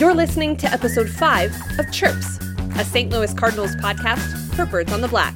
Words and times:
You're 0.00 0.14
listening 0.14 0.56
to 0.56 0.66
episode 0.72 1.10
5 1.10 1.78
of 1.78 1.92
Chirps, 1.92 2.38
a 2.78 2.84
St. 2.86 3.12
Louis 3.12 3.34
Cardinals 3.34 3.76
podcast 3.76 4.54
for 4.54 4.64
Birds 4.64 4.90
on 4.94 5.02
the 5.02 5.08
Black. 5.08 5.34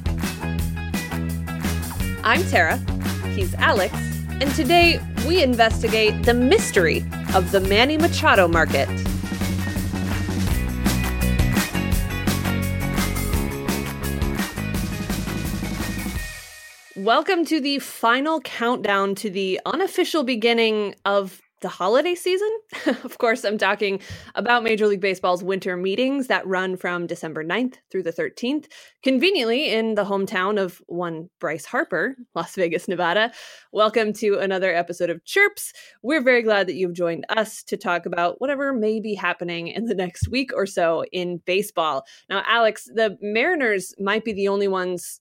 I'm 2.23 2.43
Tara, 2.45 2.77
he's 3.35 3.53
Alex, 3.53 3.93
and 4.41 4.49
today 4.55 4.99
we 5.27 5.43
investigate 5.43 6.23
the 6.23 6.33
mystery 6.33 7.05
of 7.35 7.51
the 7.51 7.59
Manny 7.59 7.95
Machado 7.95 8.47
market. 8.47 8.89
Welcome 16.95 17.45
to 17.45 17.61
the 17.61 17.77
final 17.77 18.41
countdown 18.41 19.13
to 19.13 19.29
the 19.29 19.61
unofficial 19.63 20.23
beginning 20.23 20.95
of 21.05 21.43
the 21.65 21.69
holiday 21.69 22.13
season. 22.13 22.49
of 22.85 23.17
course, 23.17 23.43
I'm 23.43 23.57
talking 23.57 23.99
about 24.35 24.61
Major 24.61 24.85
League 24.85 25.01
Baseball's 25.01 25.43
winter 25.43 25.75
meetings 25.75 26.27
that 26.27 26.45
run 26.45 26.77
from 26.77 27.07
December 27.07 27.43
9th 27.43 27.77
through 27.89 28.03
the 28.03 28.13
13th, 28.13 28.67
conveniently 29.01 29.73
in 29.73 29.95
the 29.95 30.05
hometown 30.05 30.61
of 30.61 30.79
one 30.85 31.27
Bryce 31.39 31.65
Harper, 31.65 32.17
Las 32.35 32.53
Vegas, 32.53 32.87
Nevada. 32.87 33.31
Welcome 33.71 34.13
to 34.13 34.37
another 34.37 34.75
episode 34.75 35.09
of 35.09 35.25
Chirps. 35.25 35.73
We're 36.03 36.21
very 36.21 36.43
glad 36.43 36.67
that 36.67 36.75
you've 36.75 36.93
joined 36.93 37.25
us 37.29 37.63
to 37.63 37.77
talk 37.77 38.05
about 38.05 38.39
whatever 38.39 38.71
may 38.71 38.99
be 38.99 39.15
happening 39.15 39.69
in 39.69 39.85
the 39.85 39.95
next 39.95 40.27
week 40.27 40.51
or 40.55 40.67
so 40.67 41.03
in 41.11 41.41
baseball. 41.47 42.05
Now, 42.29 42.43
Alex, 42.45 42.87
the 42.93 43.17
Mariners 43.23 43.95
might 43.97 44.23
be 44.23 44.33
the 44.33 44.49
only 44.49 44.67
ones 44.67 45.19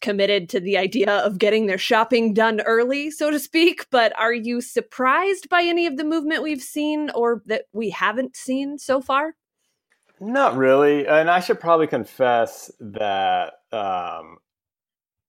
committed 0.00 0.48
to 0.50 0.60
the 0.60 0.76
idea 0.76 1.18
of 1.18 1.38
getting 1.38 1.66
their 1.66 1.78
shopping 1.78 2.34
done 2.34 2.60
early, 2.60 3.10
so 3.10 3.30
to 3.30 3.38
speak. 3.38 3.86
But 3.90 4.12
are 4.18 4.32
you 4.32 4.60
surprised 4.60 5.48
by 5.48 5.62
any 5.62 5.86
of 5.86 5.96
the 5.96 6.04
movement 6.04 6.42
we've 6.42 6.62
seen 6.62 7.10
or 7.10 7.42
that 7.46 7.64
we 7.72 7.90
haven't 7.90 8.36
seen 8.36 8.78
so 8.78 9.00
far? 9.00 9.34
Not 10.20 10.56
really. 10.56 11.06
And 11.06 11.30
I 11.30 11.40
should 11.40 11.60
probably 11.60 11.86
confess 11.86 12.70
that 12.80 13.54
um, 13.72 14.38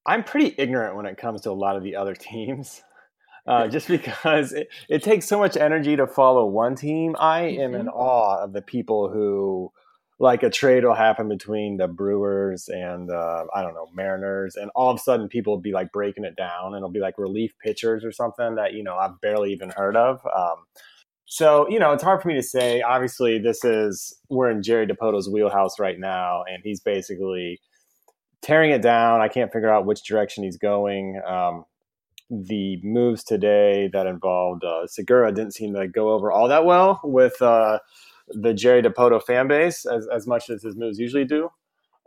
I'm 0.06 0.24
pretty 0.24 0.56
ignorant 0.58 0.96
when 0.96 1.06
it 1.06 1.18
comes 1.18 1.42
to 1.42 1.52
a 1.52 1.54
lot 1.54 1.76
of 1.76 1.84
the 1.84 1.96
other 1.96 2.16
teams. 2.16 2.82
Uh, 3.48 3.68
just 3.68 3.88
because 3.88 4.54
it, 4.54 4.68
it, 4.90 5.02
takes 5.02 5.26
so 5.26 5.40
much 5.40 5.58
energy 5.58 5.96
to 5.96 6.06
follow 6.06 6.46
one 6.46 6.76
team, 6.76 7.16
I 7.18 7.44
am 7.44 7.74
in 7.74 7.88
mm-hmm. 7.88 7.98
awe 7.98 8.44
of 8.44 8.54
the 8.54 8.62
people 8.62 9.10
who 9.10 9.72
like 10.20 10.44
a 10.44 10.50
trade 10.50 10.84
will 10.84 10.94
happen 10.94 11.30
between 11.30 11.78
the 11.78 11.88
Brewers 11.88 12.68
and 12.68 13.10
uh, 13.10 13.46
I 13.56 13.62
don't 13.62 13.74
know 13.74 13.88
Mariners, 13.94 14.56
and 14.58 14.70
all 14.76 14.92
of 14.92 14.98
a 14.98 15.00
sudden 15.00 15.30
people 15.30 15.54
will 15.54 15.62
be 15.62 15.72
like 15.72 15.92
breaking 15.94 16.26
it 16.26 16.36
down, 16.36 16.68
and 16.68 16.78
it'll 16.78 16.90
be 16.90 17.00
like 17.00 17.18
relief 17.18 17.54
pitchers 17.64 18.04
or 18.04 18.12
something 18.12 18.56
that 18.56 18.74
you 18.74 18.84
know 18.84 18.96
I've 18.96 19.20
barely 19.22 19.54
even 19.54 19.70
heard 19.70 19.96
of. 19.96 20.20
Um, 20.26 20.66
so 21.26 21.70
you 21.70 21.80
know 21.80 21.94
it's 21.94 22.04
hard 22.04 22.22
for 22.22 22.28
me 22.28 22.34
to 22.36 22.44
say. 22.44 22.82
Obviously, 22.82 23.40
this 23.40 23.64
is 23.64 24.14
we're 24.30 24.52
in 24.52 24.62
Jerry 24.62 24.86
Dipoto's 24.86 25.30
wheelhouse 25.30 25.80
right 25.80 25.98
now, 25.98 26.44
and 26.52 26.62
he's 26.64 26.82
basically 26.82 27.62
tearing 28.42 28.72
it 28.72 28.82
down. 28.82 29.22
I 29.22 29.30
can't 29.30 29.54
figure 29.54 29.74
out 29.74 29.86
which 29.86 30.04
direction 30.04 30.44
he's 30.44 30.58
going. 30.58 31.22
Um, 31.26 31.64
the 32.30 32.80
moves 32.84 33.24
today 33.24 33.90
that 33.94 34.06
involved 34.06 34.64
uh, 34.66 34.86
Segura 34.86 35.32
didn't 35.32 35.56
seem 35.56 35.74
to 35.76 35.88
go 35.88 36.10
over 36.10 36.30
all 36.30 36.50
that 36.50 36.66
well 36.66 37.00
with. 37.06 37.42
Uh, 37.42 37.80
the 38.30 38.54
Jerry 38.54 38.82
Dipoto 38.82 39.22
fan 39.24 39.48
base 39.48 39.86
as, 39.86 40.08
as 40.14 40.28
much 40.28 40.50
as 40.50 40.64
his 40.64 40.76
moves 40.76 41.00
usually 41.00 41.26
do. 41.26 41.50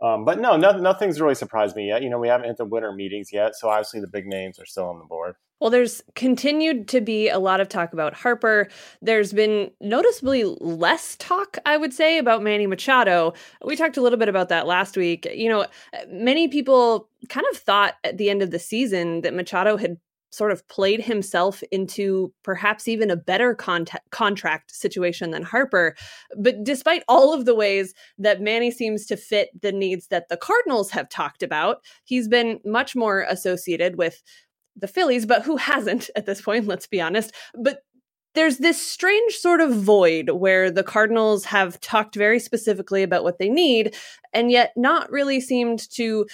Um, 0.01 0.25
but 0.25 0.39
no, 0.39 0.57
no, 0.57 0.77
nothing's 0.77 1.21
really 1.21 1.35
surprised 1.35 1.75
me 1.75 1.87
yet. 1.87 2.03
You 2.03 2.09
know, 2.09 2.19
we 2.19 2.27
haven't 2.27 2.47
hit 2.47 2.57
the 2.57 2.65
winter 2.65 2.91
meetings 2.91 3.31
yet, 3.31 3.55
so 3.55 3.69
obviously 3.69 4.01
the 4.01 4.07
big 4.07 4.27
names 4.27 4.59
are 4.59 4.65
still 4.65 4.85
on 4.85 4.99
the 4.99 5.05
board. 5.05 5.35
Well, 5.61 5.69
there's 5.69 6.03
continued 6.13 6.89
to 6.89 6.99
be 6.99 7.29
a 7.29 7.39
lot 7.39 7.61
of 7.61 7.69
talk 7.69 7.93
about 7.93 8.13
Harper. 8.13 8.67
There's 9.01 9.31
been 9.31 9.71
noticeably 9.79 10.43
less 10.43 11.15
talk, 11.15 11.57
I 11.65 11.77
would 11.77 11.93
say, 11.93 12.17
about 12.17 12.43
Manny 12.43 12.67
Machado. 12.67 13.33
We 13.63 13.77
talked 13.77 13.95
a 13.95 14.01
little 14.01 14.19
bit 14.19 14.27
about 14.27 14.49
that 14.49 14.67
last 14.67 14.97
week. 14.97 15.25
You 15.33 15.47
know, 15.47 15.65
many 16.09 16.49
people 16.49 17.07
kind 17.29 17.45
of 17.49 17.57
thought 17.57 17.93
at 18.03 18.17
the 18.17 18.29
end 18.29 18.41
of 18.41 18.51
the 18.51 18.59
season 18.59 19.21
that 19.21 19.33
Machado 19.33 19.77
had 19.77 19.99
sort 20.33 20.51
of 20.51 20.67
played 20.67 20.99
himself 20.99 21.61
into 21.71 22.33
perhaps 22.43 22.87
even 22.87 23.11
a 23.11 23.15
better 23.15 23.55
contract 23.55 24.75
situation 24.75 25.29
than 25.29 25.43
Harper. 25.43 25.95
But 26.35 26.63
despite 26.63 27.03
all 27.07 27.33
of 27.33 27.45
the 27.45 27.53
ways 27.53 27.93
that 28.17 28.41
Manny 28.41 28.71
seems 28.71 29.05
to 29.05 29.15
fit 29.15 29.49
the 29.61 29.71
needs 29.71 30.07
that 30.07 30.29
the 30.29 30.37
Cardinals 30.37 30.89
have 30.89 31.07
talked 31.07 31.43
about, 31.43 31.83
he's 32.03 32.27
been 32.27 32.59
much 32.65 32.95
more 32.95 33.25
associated 33.29 33.97
with 33.97 34.23
the 34.75 34.87
Phillies, 34.87 35.27
but 35.27 35.43
who 35.43 35.55
hasn't 35.57 36.09
at 36.15 36.25
this 36.25 36.41
point, 36.41 36.65
let's 36.65 36.87
be 36.87 36.99
honest. 36.99 37.31
But 37.53 37.81
there's 38.33 38.57
this 38.57 38.83
strange 38.83 39.35
sort 39.35 39.61
of 39.61 39.75
void 39.75 40.31
where 40.31 40.71
the 40.71 40.81
Cardinals 40.81 41.45
have 41.45 41.79
talked 41.79 42.15
very 42.15 42.39
specifically 42.39 43.03
about 43.03 43.23
what 43.23 43.37
they 43.37 43.49
need 43.49 43.95
and 44.33 44.49
yet 44.49 44.73
not 44.75 45.11
really 45.11 45.39
seemed 45.39 45.87
to 45.91 46.25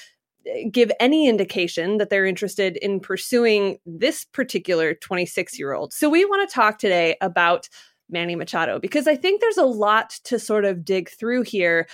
give 0.72 0.92
any 1.00 1.28
indication 1.28 1.98
that 1.98 2.10
they're 2.10 2.26
interested 2.26 2.78
in 2.78 3.00
pursuing 3.00 3.80
this 3.86 4.26
particular 4.26 4.94
26 4.94 5.58
year 5.60 5.74
old. 5.74 5.94
So 5.94 6.10
we 6.10 6.26
want 6.26 6.48
to 6.48 6.54
talk 6.54 6.80
today 6.80 7.16
about 7.22 7.70
Manny 8.10 8.36
Machado 8.36 8.80
because 8.80 9.08
I 9.08 9.16
think 9.16 9.42
there's 9.42 9.58
a 9.58 9.66
lot 9.66 10.12
to 10.26 10.40
sort 10.40 10.66
of 10.66 10.84
dig 10.84 11.10
through 11.10 11.44
here, 11.44 11.88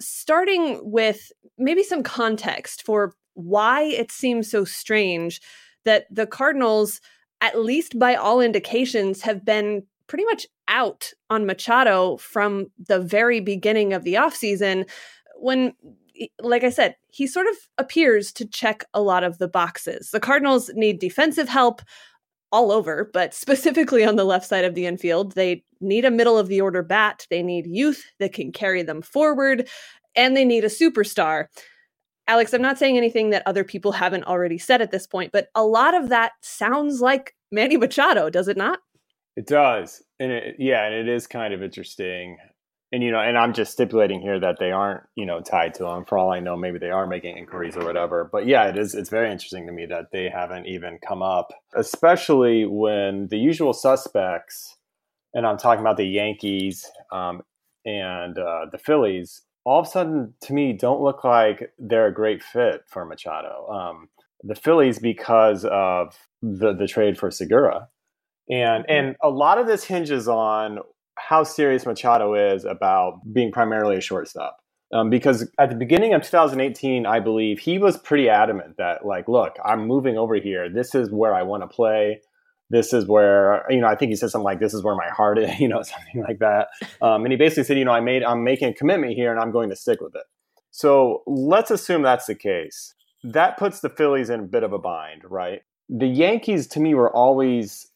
starting 0.00 0.80
with 0.82 1.32
maybe 1.58 1.82
some 1.82 2.02
context 2.02 2.84
for 2.84 3.14
why 3.34 3.82
it 3.82 4.12
seems 4.12 4.50
so 4.50 4.64
strange 4.64 5.40
that 5.84 6.06
the 6.10 6.26
Cardinals, 6.26 7.00
at 7.40 7.58
least 7.58 7.98
by 7.98 8.14
all 8.14 8.40
indications, 8.40 9.22
have 9.22 9.44
been 9.44 9.84
pretty 10.06 10.24
much 10.24 10.46
out 10.68 11.12
on 11.30 11.46
Machado 11.46 12.18
from 12.18 12.66
the 12.86 13.00
very 13.00 13.40
beginning 13.40 13.92
of 13.92 14.04
the 14.04 14.14
offseason 14.14 14.88
when 15.36 15.72
like 16.40 16.64
I 16.64 16.70
said, 16.70 16.96
he 17.08 17.26
sort 17.26 17.46
of 17.46 17.56
appears 17.78 18.32
to 18.32 18.46
check 18.46 18.84
a 18.94 19.00
lot 19.00 19.24
of 19.24 19.38
the 19.38 19.48
boxes. 19.48 20.10
The 20.10 20.20
Cardinals 20.20 20.70
need 20.74 20.98
defensive 20.98 21.48
help 21.48 21.82
all 22.50 22.70
over, 22.70 23.10
but 23.12 23.34
specifically 23.34 24.04
on 24.04 24.16
the 24.16 24.24
left 24.24 24.46
side 24.46 24.64
of 24.64 24.74
the 24.74 24.86
infield. 24.86 25.32
They 25.32 25.64
need 25.80 26.04
a 26.04 26.10
middle 26.10 26.38
of 26.38 26.48
the 26.48 26.60
order 26.60 26.82
bat, 26.82 27.26
they 27.30 27.42
need 27.42 27.66
youth 27.66 28.04
that 28.20 28.32
can 28.32 28.52
carry 28.52 28.82
them 28.82 29.02
forward, 29.02 29.68
and 30.14 30.36
they 30.36 30.44
need 30.44 30.64
a 30.64 30.68
superstar. 30.68 31.46
Alex, 32.28 32.52
I'm 32.54 32.62
not 32.62 32.78
saying 32.78 32.96
anything 32.96 33.30
that 33.30 33.42
other 33.46 33.64
people 33.64 33.90
haven't 33.90 34.24
already 34.24 34.58
said 34.58 34.80
at 34.80 34.92
this 34.92 35.06
point, 35.06 35.32
but 35.32 35.48
a 35.54 35.64
lot 35.64 35.94
of 35.94 36.08
that 36.10 36.32
sounds 36.40 37.00
like 37.00 37.34
Manny 37.50 37.76
Machado, 37.76 38.30
does 38.30 38.46
it 38.46 38.56
not? 38.56 38.78
It 39.36 39.46
does. 39.46 40.02
And 40.20 40.30
it, 40.30 40.56
yeah, 40.58 40.84
and 40.84 40.94
it 40.94 41.08
is 41.08 41.26
kind 41.26 41.52
of 41.52 41.62
interesting 41.62 42.36
and 42.92 43.02
you 43.02 43.10
know, 43.10 43.20
and 43.20 43.38
I'm 43.38 43.54
just 43.54 43.72
stipulating 43.72 44.20
here 44.20 44.38
that 44.38 44.58
they 44.60 44.70
aren't, 44.70 45.02
you 45.16 45.24
know, 45.24 45.40
tied 45.40 45.72
to 45.74 45.84
them. 45.84 46.04
For 46.04 46.18
all 46.18 46.30
I 46.30 46.40
know, 46.40 46.56
maybe 46.56 46.78
they 46.78 46.90
are 46.90 47.06
making 47.06 47.38
inquiries 47.38 47.74
or 47.74 47.84
whatever. 47.86 48.28
But 48.30 48.46
yeah, 48.46 48.68
it 48.68 48.76
is. 48.76 48.94
It's 48.94 49.08
very 49.08 49.32
interesting 49.32 49.66
to 49.66 49.72
me 49.72 49.86
that 49.86 50.12
they 50.12 50.28
haven't 50.28 50.66
even 50.66 50.98
come 51.06 51.22
up, 51.22 51.54
especially 51.74 52.66
when 52.66 53.28
the 53.28 53.38
usual 53.38 53.72
suspects, 53.72 54.76
and 55.32 55.46
I'm 55.46 55.56
talking 55.56 55.80
about 55.80 55.96
the 55.96 56.04
Yankees 56.04 56.86
um, 57.10 57.40
and 57.86 58.38
uh, 58.38 58.66
the 58.70 58.78
Phillies, 58.78 59.40
all 59.64 59.80
of 59.80 59.86
a 59.86 59.90
sudden 59.90 60.34
to 60.42 60.52
me 60.52 60.74
don't 60.74 61.00
look 61.00 61.24
like 61.24 61.72
they're 61.78 62.08
a 62.08 62.14
great 62.14 62.42
fit 62.42 62.82
for 62.86 63.06
Machado. 63.06 63.68
Um, 63.68 64.08
the 64.42 64.54
Phillies 64.54 64.98
because 64.98 65.64
of 65.64 66.16
the 66.42 66.74
the 66.74 66.86
trade 66.86 67.18
for 67.18 67.30
Segura. 67.30 67.88
And 68.50 68.84
and 68.88 69.16
a 69.22 69.30
lot 69.30 69.56
of 69.56 69.66
this 69.66 69.84
hinges 69.84 70.28
on 70.28 70.80
how 71.16 71.44
serious 71.44 71.86
Machado 71.86 72.34
is 72.34 72.64
about 72.64 73.20
being 73.32 73.52
primarily 73.52 73.96
a 73.96 74.00
shortstop. 74.00 74.56
Um, 74.92 75.08
because 75.08 75.50
at 75.58 75.70
the 75.70 75.76
beginning 75.76 76.12
of 76.12 76.22
2018, 76.22 77.06
I 77.06 77.18
believe 77.18 77.58
he 77.58 77.78
was 77.78 77.96
pretty 77.96 78.28
adamant 78.28 78.76
that, 78.76 79.06
like, 79.06 79.26
look, 79.26 79.56
I'm 79.64 79.86
moving 79.86 80.18
over 80.18 80.34
here. 80.34 80.68
This 80.68 80.94
is 80.94 81.10
where 81.10 81.34
I 81.34 81.42
want 81.42 81.62
to 81.62 81.66
play. 81.66 82.20
This 82.68 82.92
is 82.92 83.06
where, 83.06 83.64
you 83.70 83.80
know, 83.80 83.86
I 83.86 83.96
think 83.96 84.10
he 84.10 84.16
said 84.16 84.30
something 84.30 84.44
like, 84.44 84.60
"This 84.60 84.74
is 84.74 84.82
where 84.82 84.94
my 84.94 85.08
heart 85.08 85.38
is," 85.38 85.48
you 85.60 85.68
know, 85.68 85.82
something 85.82 86.22
like 86.22 86.40
that. 86.40 86.68
Um, 87.00 87.24
and 87.24 87.32
he 87.32 87.36
basically 87.36 87.64
said, 87.64 87.78
you 87.78 87.84
know, 87.84 87.92
I 87.92 88.00
made, 88.00 88.22
I'm 88.22 88.44
making 88.44 88.68
a 88.68 88.74
commitment 88.74 89.14
here, 89.14 89.30
and 89.30 89.40
I'm 89.40 89.50
going 89.50 89.70
to 89.70 89.76
stick 89.76 90.00
with 90.00 90.14
it. 90.14 90.24
So 90.70 91.22
let's 91.26 91.70
assume 91.70 92.02
that's 92.02 92.26
the 92.26 92.34
case. 92.34 92.94
That 93.24 93.56
puts 93.56 93.80
the 93.80 93.90
Phillies 93.90 94.30
in 94.30 94.40
a 94.40 94.44
bit 94.44 94.62
of 94.62 94.72
a 94.72 94.78
bind, 94.78 95.22
right? 95.24 95.60
The 95.88 96.06
Yankees, 96.06 96.66
to 96.68 96.80
me, 96.80 96.94
were 96.94 97.14
always 97.14 97.91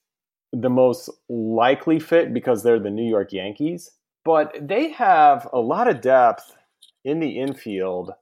the 0.60 0.70
most 0.70 1.10
likely 1.28 2.00
fit 2.00 2.32
because 2.32 2.62
they're 2.62 2.80
the 2.80 2.90
New 2.90 3.08
York 3.08 3.32
Yankees, 3.32 3.90
but 4.24 4.56
they 4.60 4.90
have 4.92 5.48
a 5.52 5.58
lot 5.58 5.88
of 5.88 6.00
depth 6.00 6.56
in 7.04 7.20
the 7.20 7.38
infield 7.38 8.12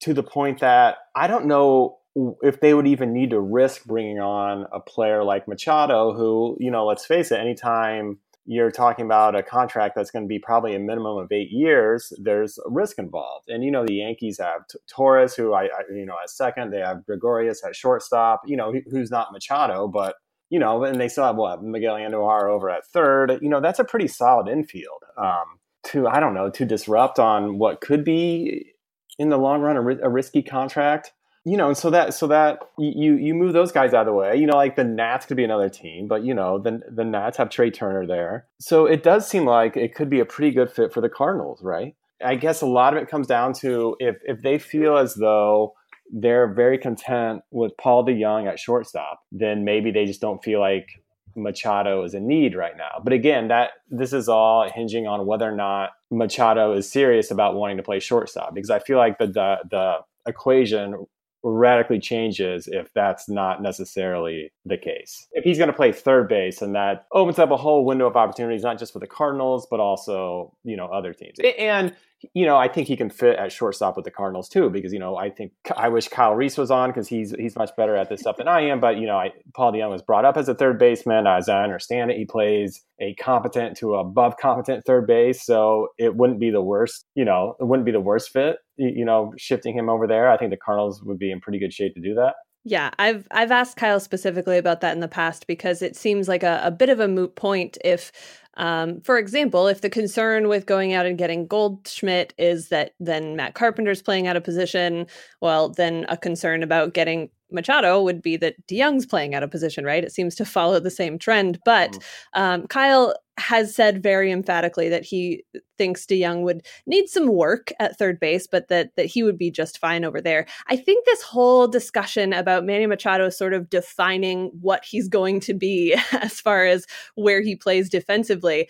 to 0.00 0.14
the 0.14 0.22
point 0.22 0.60
that 0.60 0.96
I 1.14 1.26
don't 1.26 1.46
know 1.46 1.98
if 2.42 2.60
they 2.60 2.74
would 2.74 2.86
even 2.86 3.12
need 3.12 3.30
to 3.30 3.40
risk 3.40 3.84
bringing 3.84 4.20
on 4.20 4.66
a 4.72 4.80
player 4.80 5.24
like 5.24 5.48
Machado, 5.48 6.14
who, 6.14 6.56
you 6.60 6.70
know, 6.70 6.86
let's 6.86 7.04
face 7.04 7.32
it, 7.32 7.40
anytime 7.40 8.18
you're 8.46 8.70
talking 8.70 9.04
about 9.04 9.34
a 9.34 9.42
contract 9.42 9.94
that's 9.96 10.10
going 10.10 10.24
to 10.24 10.28
be 10.28 10.38
probably 10.38 10.74
a 10.74 10.78
minimum 10.78 11.16
of 11.16 11.32
eight 11.32 11.50
years, 11.50 12.12
there's 12.22 12.58
a 12.58 12.70
risk 12.70 12.98
involved. 12.98 13.48
And, 13.48 13.64
you 13.64 13.70
know, 13.70 13.84
the 13.84 13.94
Yankees 13.94 14.38
have 14.38 14.66
T- 14.68 14.78
Torres, 14.88 15.34
who 15.34 15.54
I, 15.54 15.64
I, 15.64 15.82
you 15.90 16.04
know, 16.04 16.16
as 16.22 16.36
second, 16.36 16.70
they 16.70 16.80
have 16.80 17.06
Gregorius 17.06 17.64
at 17.64 17.74
shortstop, 17.74 18.42
you 18.46 18.56
know, 18.56 18.72
who's 18.90 19.10
not 19.10 19.32
Machado, 19.32 19.88
but 19.88 20.16
you 20.54 20.60
know, 20.60 20.84
and 20.84 21.00
they 21.00 21.08
still 21.08 21.24
have 21.24 21.34
what 21.34 21.64
Miguel 21.64 21.96
Andujar 21.96 22.48
over 22.48 22.70
at 22.70 22.86
third. 22.86 23.40
You 23.42 23.48
know, 23.48 23.60
that's 23.60 23.80
a 23.80 23.84
pretty 23.84 24.06
solid 24.06 24.46
infield. 24.46 25.02
Um, 25.18 25.58
to 25.86 26.06
I 26.06 26.20
don't 26.20 26.32
know 26.32 26.48
to 26.48 26.64
disrupt 26.64 27.18
on 27.18 27.58
what 27.58 27.80
could 27.80 28.04
be 28.04 28.72
in 29.18 29.30
the 29.30 29.36
long 29.36 29.62
run 29.62 29.76
a, 29.76 30.06
a 30.06 30.08
risky 30.08 30.42
contract 30.42 31.10
you 31.44 31.58
know, 31.58 31.68
and 31.68 31.76
so 31.76 31.90
that 31.90 32.14
so 32.14 32.28
that 32.28 32.60
you 32.78 33.16
you 33.16 33.34
move 33.34 33.52
those 33.52 33.72
guys 33.72 33.92
out 33.92 34.02
of 34.02 34.06
the 34.06 34.12
way. 34.14 34.36
You 34.36 34.46
know, 34.46 34.56
like 34.56 34.76
the 34.76 34.84
Nats 34.84 35.26
could 35.26 35.36
be 35.36 35.44
another 35.44 35.68
team, 35.68 36.08
but 36.08 36.24
you 36.24 36.32
know, 36.32 36.58
the 36.58 36.80
the 36.90 37.04
Nats 37.04 37.36
have 37.36 37.50
Trea 37.50 37.70
Turner 37.70 38.06
there, 38.06 38.46
so 38.60 38.86
it 38.86 39.02
does 39.02 39.28
seem 39.28 39.44
like 39.44 39.76
it 39.76 39.94
could 39.94 40.08
be 40.08 40.20
a 40.20 40.24
pretty 40.24 40.54
good 40.54 40.70
fit 40.70 40.90
for 40.90 41.02
the 41.02 41.10
Cardinals, 41.10 41.62
right? 41.62 41.96
I 42.24 42.36
guess 42.36 42.62
a 42.62 42.66
lot 42.66 42.96
of 42.96 43.02
it 43.02 43.10
comes 43.10 43.26
down 43.26 43.52
to 43.60 43.94
if 44.00 44.16
if 44.24 44.40
they 44.40 44.58
feel 44.58 44.96
as 44.96 45.16
though 45.16 45.74
they're 46.16 46.46
very 46.46 46.78
content 46.78 47.42
with 47.50 47.76
Paul 47.76 48.06
DeJong 48.06 48.48
at 48.48 48.60
shortstop, 48.60 49.20
then 49.32 49.64
maybe 49.64 49.90
they 49.90 50.06
just 50.06 50.20
don't 50.20 50.42
feel 50.42 50.60
like 50.60 50.86
Machado 51.34 52.04
is 52.04 52.14
in 52.14 52.28
need 52.28 52.54
right 52.54 52.76
now. 52.76 53.00
But 53.02 53.12
again, 53.12 53.48
that 53.48 53.70
this 53.90 54.12
is 54.12 54.28
all 54.28 54.70
hinging 54.72 55.08
on 55.08 55.26
whether 55.26 55.50
or 55.50 55.56
not 55.56 55.90
Machado 56.12 56.72
is 56.72 56.90
serious 56.90 57.32
about 57.32 57.56
wanting 57.56 57.78
to 57.78 57.82
play 57.82 57.98
shortstop 57.98 58.54
because 58.54 58.70
I 58.70 58.78
feel 58.78 58.96
like 58.96 59.18
the 59.18 59.26
the, 59.26 59.56
the 59.68 59.96
equation 60.26 61.04
radically 61.42 61.98
changes 61.98 62.68
if 62.68 62.92
that's 62.94 63.28
not 63.28 63.60
necessarily 63.60 64.50
the 64.64 64.78
case. 64.78 65.26
If 65.32 65.44
he's 65.44 65.58
going 65.58 65.68
to 65.68 65.76
play 65.76 65.92
third 65.92 66.28
base, 66.28 66.62
and 66.62 66.74
that 66.74 67.06
opens 67.12 67.38
up 67.38 67.50
a 67.50 67.56
whole 67.56 67.84
window 67.84 68.06
of 68.06 68.16
opportunities, 68.16 68.62
not 68.62 68.78
just 68.78 68.92
for 68.92 68.98
the 68.98 69.06
Cardinals, 69.06 69.66
but 69.70 69.78
also, 69.78 70.56
you 70.64 70.76
know, 70.76 70.86
other 70.86 71.12
teams. 71.12 71.38
And 71.58 71.94
you 72.34 72.46
know, 72.46 72.56
I 72.56 72.68
think 72.68 72.88
he 72.88 72.96
can 72.96 73.10
fit 73.10 73.38
at 73.38 73.52
shortstop 73.52 73.96
with 73.96 74.04
the 74.04 74.10
Cardinals 74.10 74.48
too, 74.48 74.70
because 74.70 74.92
you 74.92 74.98
know, 74.98 75.16
I 75.16 75.30
think 75.30 75.52
I 75.76 75.88
wish 75.88 76.08
Kyle 76.08 76.34
Reese 76.34 76.56
was 76.56 76.70
on 76.70 76.90
because 76.90 77.08
he's 77.08 77.34
he's 77.38 77.56
much 77.56 77.70
better 77.76 77.96
at 77.96 78.08
this 78.08 78.20
stuff 78.20 78.36
than 78.36 78.48
I 78.48 78.62
am. 78.62 78.80
But 78.80 78.98
you 78.98 79.06
know, 79.06 79.16
I, 79.16 79.32
Paul 79.54 79.72
DeJong 79.72 79.90
was 79.90 80.02
brought 80.02 80.24
up 80.24 80.36
as 80.36 80.48
a 80.48 80.54
third 80.54 80.78
baseman. 80.78 81.26
As 81.26 81.48
I 81.48 81.62
understand 81.62 82.10
it, 82.10 82.16
he 82.16 82.24
plays 82.24 82.82
a 83.00 83.14
competent 83.14 83.76
to 83.78 83.94
above 83.94 84.36
competent 84.36 84.84
third 84.86 85.06
base, 85.06 85.44
so 85.44 85.88
it 85.98 86.16
wouldn't 86.16 86.40
be 86.40 86.50
the 86.50 86.62
worst. 86.62 87.04
You 87.14 87.24
know, 87.24 87.56
it 87.60 87.64
wouldn't 87.64 87.86
be 87.86 87.92
the 87.92 88.00
worst 88.00 88.30
fit. 88.30 88.56
You 88.76 89.04
know, 89.04 89.32
shifting 89.36 89.76
him 89.76 89.88
over 89.88 90.06
there, 90.06 90.28
I 90.30 90.36
think 90.36 90.50
the 90.50 90.56
Cardinals 90.56 91.02
would 91.02 91.18
be 91.18 91.30
in 91.30 91.40
pretty 91.40 91.58
good 91.58 91.72
shape 91.72 91.94
to 91.94 92.00
do 92.00 92.14
that. 92.14 92.34
Yeah, 92.66 92.90
I've 92.98 93.28
I've 93.30 93.50
asked 93.50 93.76
Kyle 93.76 94.00
specifically 94.00 94.56
about 94.56 94.80
that 94.80 94.94
in 94.94 95.00
the 95.00 95.08
past 95.08 95.46
because 95.46 95.82
it 95.82 95.96
seems 95.96 96.28
like 96.28 96.42
a, 96.42 96.62
a 96.64 96.70
bit 96.70 96.88
of 96.88 96.98
a 96.98 97.06
moot 97.06 97.36
point 97.36 97.76
if 97.84 98.10
um, 98.56 99.00
for 99.00 99.18
example, 99.18 99.66
if 99.66 99.80
the 99.80 99.90
concern 99.90 100.48
with 100.48 100.66
going 100.66 100.92
out 100.92 101.06
and 101.06 101.18
getting 101.18 101.46
Goldschmidt 101.46 102.34
is 102.38 102.68
that 102.68 102.92
then 103.00 103.36
Matt 103.36 103.54
Carpenter's 103.54 104.02
playing 104.02 104.26
out 104.26 104.36
of 104.36 104.44
position, 104.44 105.06
well, 105.40 105.68
then 105.68 106.06
a 106.08 106.16
concern 106.16 106.62
about 106.62 106.94
getting 106.94 107.30
Machado 107.50 108.02
would 108.02 108.20
be 108.20 108.36
that 108.38 108.54
DeJong's 108.66 109.06
playing 109.06 109.34
out 109.34 109.42
of 109.42 109.50
position, 109.50 109.84
right? 109.84 110.04
It 110.04 110.12
seems 110.12 110.34
to 110.36 110.44
follow 110.44 110.80
the 110.80 110.90
same 110.90 111.18
trend. 111.18 111.58
But 111.64 111.92
mm-hmm. 111.92 112.42
um, 112.42 112.66
Kyle 112.66 113.14
has 113.36 113.74
said 113.74 114.02
very 114.02 114.30
emphatically 114.30 114.88
that 114.88 115.04
he 115.04 115.44
thinks 115.76 116.06
DeJong 116.06 116.42
would 116.42 116.64
need 116.86 117.08
some 117.08 117.26
work 117.26 117.72
at 117.80 117.98
third 117.98 118.20
base, 118.20 118.46
but 118.46 118.68
that 118.68 118.94
that 118.96 119.06
he 119.06 119.22
would 119.22 119.36
be 119.36 119.50
just 119.50 119.78
fine 119.78 120.04
over 120.04 120.20
there. 120.20 120.46
I 120.68 120.76
think 120.76 121.04
this 121.04 121.22
whole 121.22 121.66
discussion 121.66 122.32
about 122.32 122.64
Manny 122.64 122.86
Machado 122.86 123.28
sort 123.30 123.52
of 123.52 123.68
defining 123.68 124.50
what 124.60 124.84
he's 124.84 125.08
going 125.08 125.40
to 125.40 125.54
be 125.54 125.96
as 126.12 126.40
far 126.40 126.64
as 126.66 126.86
where 127.16 127.40
he 127.40 127.56
plays 127.56 127.88
defensively 127.88 128.68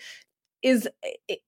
is 0.63 0.89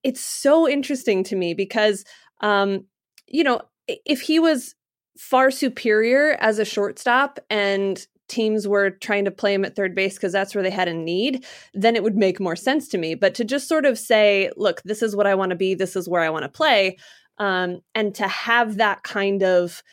it's 0.03 0.21
so 0.21 0.69
interesting 0.69 1.23
to 1.23 1.35
me 1.35 1.53
because 1.55 2.05
um, 2.41 2.85
you 3.25 3.43
know 3.43 3.61
if 3.87 4.21
he 4.21 4.39
was 4.39 4.75
far 5.17 5.49
superior 5.49 6.37
as 6.39 6.59
a 6.59 6.65
shortstop 6.65 7.39
and 7.49 8.05
teams 8.27 8.67
were 8.67 8.91
trying 8.91 9.25
to 9.25 9.31
play 9.31 9.53
him 9.53 9.65
at 9.65 9.75
third 9.75 9.95
base 9.95 10.15
because 10.15 10.33
that's 10.33 10.53
where 10.53 10.63
they 10.63 10.69
had 10.69 10.87
a 10.87 10.93
need, 10.93 11.45
then 11.73 11.95
it 11.95 12.03
would 12.03 12.17
make 12.17 12.39
more 12.39 12.55
sense 12.55 12.87
to 12.89 12.97
me. 12.97 13.15
But 13.15 13.33
to 13.35 13.45
just 13.45 13.67
sort 13.67 13.85
of 13.85 13.97
say, 13.97 14.51
look, 14.57 14.81
this 14.83 15.01
is 15.01 15.15
what 15.15 15.27
I 15.27 15.35
want 15.35 15.51
to 15.51 15.55
be, 15.55 15.73
this 15.73 15.95
is 15.95 16.09
where 16.09 16.21
I 16.21 16.29
want 16.29 16.43
to 16.43 16.49
play, 16.49 16.97
um, 17.37 17.81
and 17.95 18.13
to 18.15 18.27
have 18.27 18.77
that 18.77 19.03
kind 19.03 19.43
of 19.43 19.83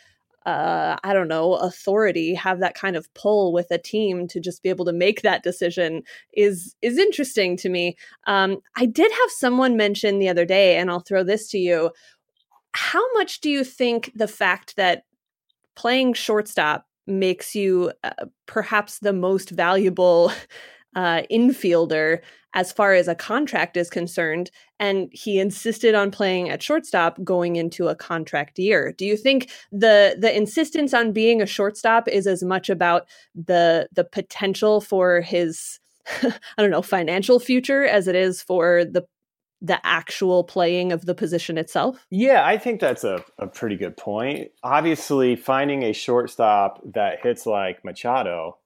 uh, 0.46 0.96
I 1.02 1.14
don't 1.14 1.28
know, 1.28 1.54
authority, 1.54 2.34
have 2.34 2.60
that 2.60 2.74
kind 2.74 2.96
of 2.96 3.12
pull 3.14 3.52
with 3.52 3.70
a 3.70 3.78
team 3.78 4.28
to 4.28 4.40
just 4.40 4.62
be 4.62 4.68
able 4.68 4.84
to 4.84 4.92
make 4.92 5.22
that 5.22 5.42
decision 5.42 6.02
is 6.34 6.76
is 6.82 6.98
interesting 6.98 7.56
to 7.58 7.68
me. 7.70 7.96
Um, 8.26 8.58
I 8.76 8.86
did 8.86 9.10
have 9.10 9.30
someone 9.30 9.76
mention 9.76 10.18
the 10.18 10.28
other 10.28 10.44
day, 10.44 10.76
and 10.76 10.90
I'll 10.90 11.00
throw 11.00 11.24
this 11.24 11.48
to 11.50 11.58
you. 11.58 11.92
How 12.72 13.02
much 13.14 13.40
do 13.40 13.48
you 13.48 13.64
think 13.64 14.12
the 14.14 14.28
fact 14.28 14.76
that 14.76 15.04
playing 15.76 16.12
shortstop 16.12 16.86
makes 17.06 17.54
you 17.54 17.92
uh, 18.02 18.26
perhaps 18.46 18.98
the 18.98 19.12
most 19.12 19.50
valuable 19.50 20.32
uh, 20.96 21.22
infielder 21.30 22.20
as 22.54 22.70
far 22.70 22.94
as 22.94 23.08
a 23.08 23.16
contract 23.16 23.76
is 23.76 23.90
concerned. 23.90 24.50
And 24.78 25.08
he 25.12 25.38
insisted 25.38 25.94
on 25.94 26.10
playing 26.10 26.50
at 26.50 26.62
shortstop 26.62 27.18
going 27.24 27.56
into 27.56 27.88
a 27.88 27.96
contract 27.96 28.58
year. 28.58 28.94
Do 28.96 29.04
you 29.04 29.16
think 29.16 29.50
the 29.72 30.16
the 30.18 30.34
insistence 30.34 30.94
on 30.94 31.12
being 31.12 31.42
a 31.42 31.46
shortstop 31.46 32.08
is 32.08 32.26
as 32.26 32.42
much 32.42 32.70
about 32.70 33.06
the 33.34 33.88
the 33.92 34.04
potential 34.04 34.80
for 34.80 35.20
his 35.20 35.80
I 36.22 36.32
don't 36.58 36.70
know 36.70 36.82
financial 36.82 37.40
future 37.40 37.84
as 37.84 38.06
it 38.08 38.14
is 38.14 38.42
for 38.42 38.84
the 38.84 39.04
the 39.60 39.84
actual 39.86 40.44
playing 40.44 40.92
of 40.92 41.06
the 41.06 41.14
position 41.14 41.56
itself? 41.56 42.06
Yeah, 42.10 42.44
I 42.44 42.58
think 42.58 42.80
that's 42.80 43.04
a, 43.04 43.24
a 43.38 43.46
pretty 43.46 43.76
good 43.76 43.96
point. 43.96 44.50
Obviously, 44.62 45.36
finding 45.36 45.82
a 45.82 45.92
shortstop 45.92 46.80
that 46.94 47.20
hits 47.22 47.46
like 47.46 47.84
Machado 47.84 48.58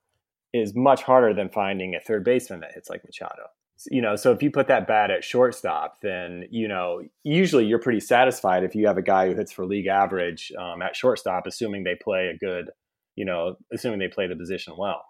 is 0.53 0.75
much 0.75 1.03
harder 1.03 1.35
than 1.35 1.49
finding 1.49 1.95
a 1.95 2.01
third 2.01 2.25
baseman 2.25 2.61
that 2.61 2.73
hits 2.73 2.89
like 2.89 3.05
Machado. 3.05 3.45
You 3.91 4.03
know, 4.03 4.17
so 4.17 4.33
if 4.33 4.43
you 4.43 4.51
put 4.51 4.67
that 4.67 4.89
bat 4.89 5.13
at 5.13 5.23
shortstop, 5.23 6.01
then 6.03 6.47
you 6.51 6.67
know 6.67 7.03
usually 7.23 7.65
you're 7.65 7.79
pretty 7.79 8.01
satisfied 8.01 8.65
if 8.65 8.75
you 8.75 8.89
have 8.89 8.99
a 8.99 9.03
guy 9.03 9.29
who 9.29 9.37
hits 9.37 9.53
for 9.53 9.65
league 9.65 9.87
average 9.87 10.51
um, 10.59 10.83
at 10.83 10.97
shortstop, 10.97 11.47
assuming 11.47 11.85
they 11.85 11.95
play 11.95 12.27
a 12.27 12.37
good, 12.37 12.71
you 13.15 13.25
know, 13.25 13.57
assuming 13.73 14.01
they 14.01 14.09
play 14.09 14.27
the 14.27 14.35
position 14.35 14.75
well. 14.77 15.05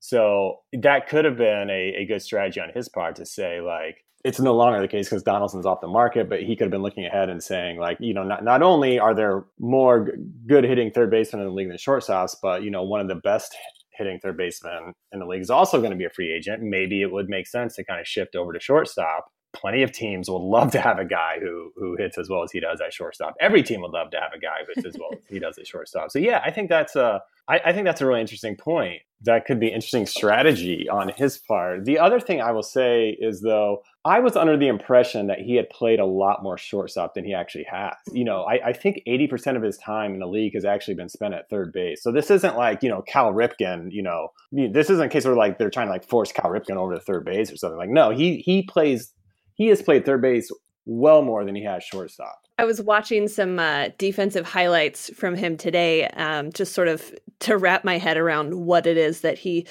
So 0.00 0.60
that 0.72 1.08
could 1.08 1.24
have 1.24 1.36
been 1.36 1.70
a, 1.70 1.94
a 1.98 2.06
good 2.06 2.22
strategy 2.22 2.58
on 2.58 2.70
his 2.74 2.88
part 2.88 3.16
to 3.16 3.26
say 3.26 3.60
like, 3.60 4.04
it's 4.24 4.40
no 4.40 4.54
longer 4.54 4.80
the 4.80 4.88
case 4.88 5.08
because 5.08 5.22
Donaldson's 5.22 5.66
off 5.66 5.80
the 5.80 5.88
market, 5.88 6.28
but 6.28 6.42
he 6.42 6.54
could 6.54 6.64
have 6.64 6.70
been 6.70 6.82
looking 6.82 7.06
ahead 7.06 7.30
and 7.30 7.42
saying, 7.42 7.78
like, 7.78 7.96
you 8.00 8.12
know, 8.12 8.22
not, 8.22 8.44
not 8.44 8.62
only 8.62 8.98
are 8.98 9.14
there 9.14 9.44
more 9.58 10.10
good 10.46 10.64
hitting 10.64 10.90
third 10.90 11.10
basemen 11.10 11.42
in 11.42 11.48
the 11.48 11.54
league 11.54 11.68
than 11.68 11.76
shortstops, 11.78 12.36
but, 12.42 12.62
you 12.62 12.70
know, 12.70 12.82
one 12.82 13.00
of 13.00 13.08
the 13.08 13.14
best 13.14 13.56
hitting 13.92 14.18
third 14.20 14.36
baseman 14.36 14.92
in 15.12 15.20
the 15.20 15.26
league 15.26 15.40
is 15.40 15.50
also 15.50 15.78
going 15.78 15.90
to 15.90 15.96
be 15.96 16.04
a 16.04 16.10
free 16.10 16.32
agent. 16.32 16.62
Maybe 16.62 17.02
it 17.02 17.10
would 17.10 17.28
make 17.28 17.46
sense 17.46 17.76
to 17.76 17.84
kind 17.84 18.00
of 18.00 18.06
shift 18.06 18.36
over 18.36 18.52
to 18.52 18.60
shortstop 18.60 19.26
plenty 19.52 19.82
of 19.82 19.92
teams 19.92 20.30
would 20.30 20.38
love 20.38 20.70
to 20.72 20.80
have 20.80 20.98
a 20.98 21.04
guy 21.04 21.38
who 21.40 21.72
who 21.76 21.96
hits 21.96 22.18
as 22.18 22.28
well 22.28 22.42
as 22.42 22.52
he 22.52 22.60
does 22.60 22.80
at 22.80 22.92
shortstop. 22.92 23.34
Every 23.40 23.62
team 23.62 23.82
would 23.82 23.92
love 23.92 24.10
to 24.10 24.20
have 24.20 24.32
a 24.34 24.38
guy 24.38 24.58
who 24.60 24.72
hits 24.74 24.86
as 24.86 24.98
well 24.98 25.10
as 25.12 25.20
he 25.28 25.38
does 25.38 25.58
at 25.58 25.66
shortstop. 25.66 26.10
So 26.10 26.18
yeah, 26.18 26.40
I 26.44 26.50
think 26.50 26.68
that's 26.68 26.96
a 26.96 27.22
I, 27.50 27.60
I 27.66 27.72
think 27.72 27.84
that's 27.84 28.00
a 28.00 28.06
really 28.06 28.20
interesting 28.20 28.56
point. 28.56 29.02
That 29.22 29.44
could 29.44 29.60
be 29.60 29.68
interesting 29.68 30.06
strategy 30.06 30.88
on 30.88 31.10
his 31.14 31.36
part. 31.36 31.84
The 31.84 31.98
other 31.98 32.20
thing 32.20 32.40
I 32.40 32.52
will 32.52 32.62
say 32.62 33.10
is 33.20 33.40
though, 33.40 33.82
I 34.04 34.20
was 34.20 34.34
under 34.34 34.56
the 34.56 34.68
impression 34.68 35.26
that 35.26 35.40
he 35.40 35.56
had 35.56 35.68
played 35.68 36.00
a 36.00 36.06
lot 36.06 36.42
more 36.42 36.56
shortstop 36.56 37.14
than 37.14 37.24
he 37.24 37.34
actually 37.34 37.66
has. 37.70 37.92
You 38.12 38.24
know, 38.24 38.44
I, 38.44 38.68
I 38.68 38.72
think 38.72 39.02
80% 39.06 39.56
of 39.56 39.62
his 39.62 39.76
time 39.76 40.14
in 40.14 40.20
the 40.20 40.26
league 40.26 40.54
has 40.54 40.64
actually 40.64 40.94
been 40.94 41.10
spent 41.10 41.34
at 41.34 41.50
third 41.50 41.72
base. 41.72 42.02
So 42.02 42.12
this 42.12 42.30
isn't 42.30 42.56
like, 42.56 42.82
you 42.82 42.88
know, 42.88 43.02
Cal 43.02 43.32
Ripken, 43.32 43.92
you 43.92 44.02
know, 44.02 44.28
this 44.52 44.88
isn't 44.88 45.04
a 45.04 45.08
case 45.08 45.26
where 45.26 45.34
like 45.34 45.58
they're 45.58 45.70
trying 45.70 45.88
to 45.88 45.92
like 45.92 46.04
force 46.04 46.32
Cal 46.32 46.50
Ripken 46.50 46.76
over 46.76 46.94
to 46.94 47.00
third 47.00 47.26
base 47.26 47.52
or 47.52 47.56
something. 47.56 47.78
Like, 47.78 47.90
no, 47.90 48.10
he 48.10 48.38
he 48.38 48.62
plays 48.62 49.12
he 49.60 49.66
has 49.66 49.82
played 49.82 50.06
third 50.06 50.22
base 50.22 50.50
well 50.86 51.20
more 51.20 51.44
than 51.44 51.54
he 51.54 51.62
has 51.62 51.84
shortstop. 51.84 52.46
I 52.58 52.64
was 52.64 52.80
watching 52.80 53.28
some 53.28 53.58
uh, 53.58 53.90
defensive 53.98 54.46
highlights 54.46 55.10
from 55.14 55.36
him 55.36 55.58
today, 55.58 56.06
um, 56.08 56.50
just 56.50 56.72
sort 56.72 56.88
of 56.88 57.14
to 57.40 57.58
wrap 57.58 57.84
my 57.84 57.98
head 57.98 58.16
around 58.16 58.54
what 58.54 58.86
it 58.86 58.96
is 58.96 59.20
that 59.20 59.38
he 59.38 59.66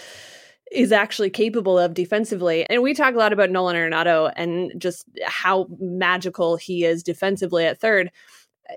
is 0.72 0.92
actually 0.92 1.32
capable 1.32 1.80
of 1.80 1.96
defensively. 1.96 2.70
And 2.70 2.84
we 2.84 2.94
talk 2.94 3.16
a 3.16 3.18
lot 3.18 3.34
about 3.34 3.50
Nolan 3.50 3.76
Arenado 3.76 4.32
and 4.36 4.72
just 4.78 5.10
how 5.26 5.66
magical 5.80 6.56
he 6.56 6.86
is 6.86 7.02
defensively 7.02 7.66
at 7.66 7.82
third. 7.82 8.12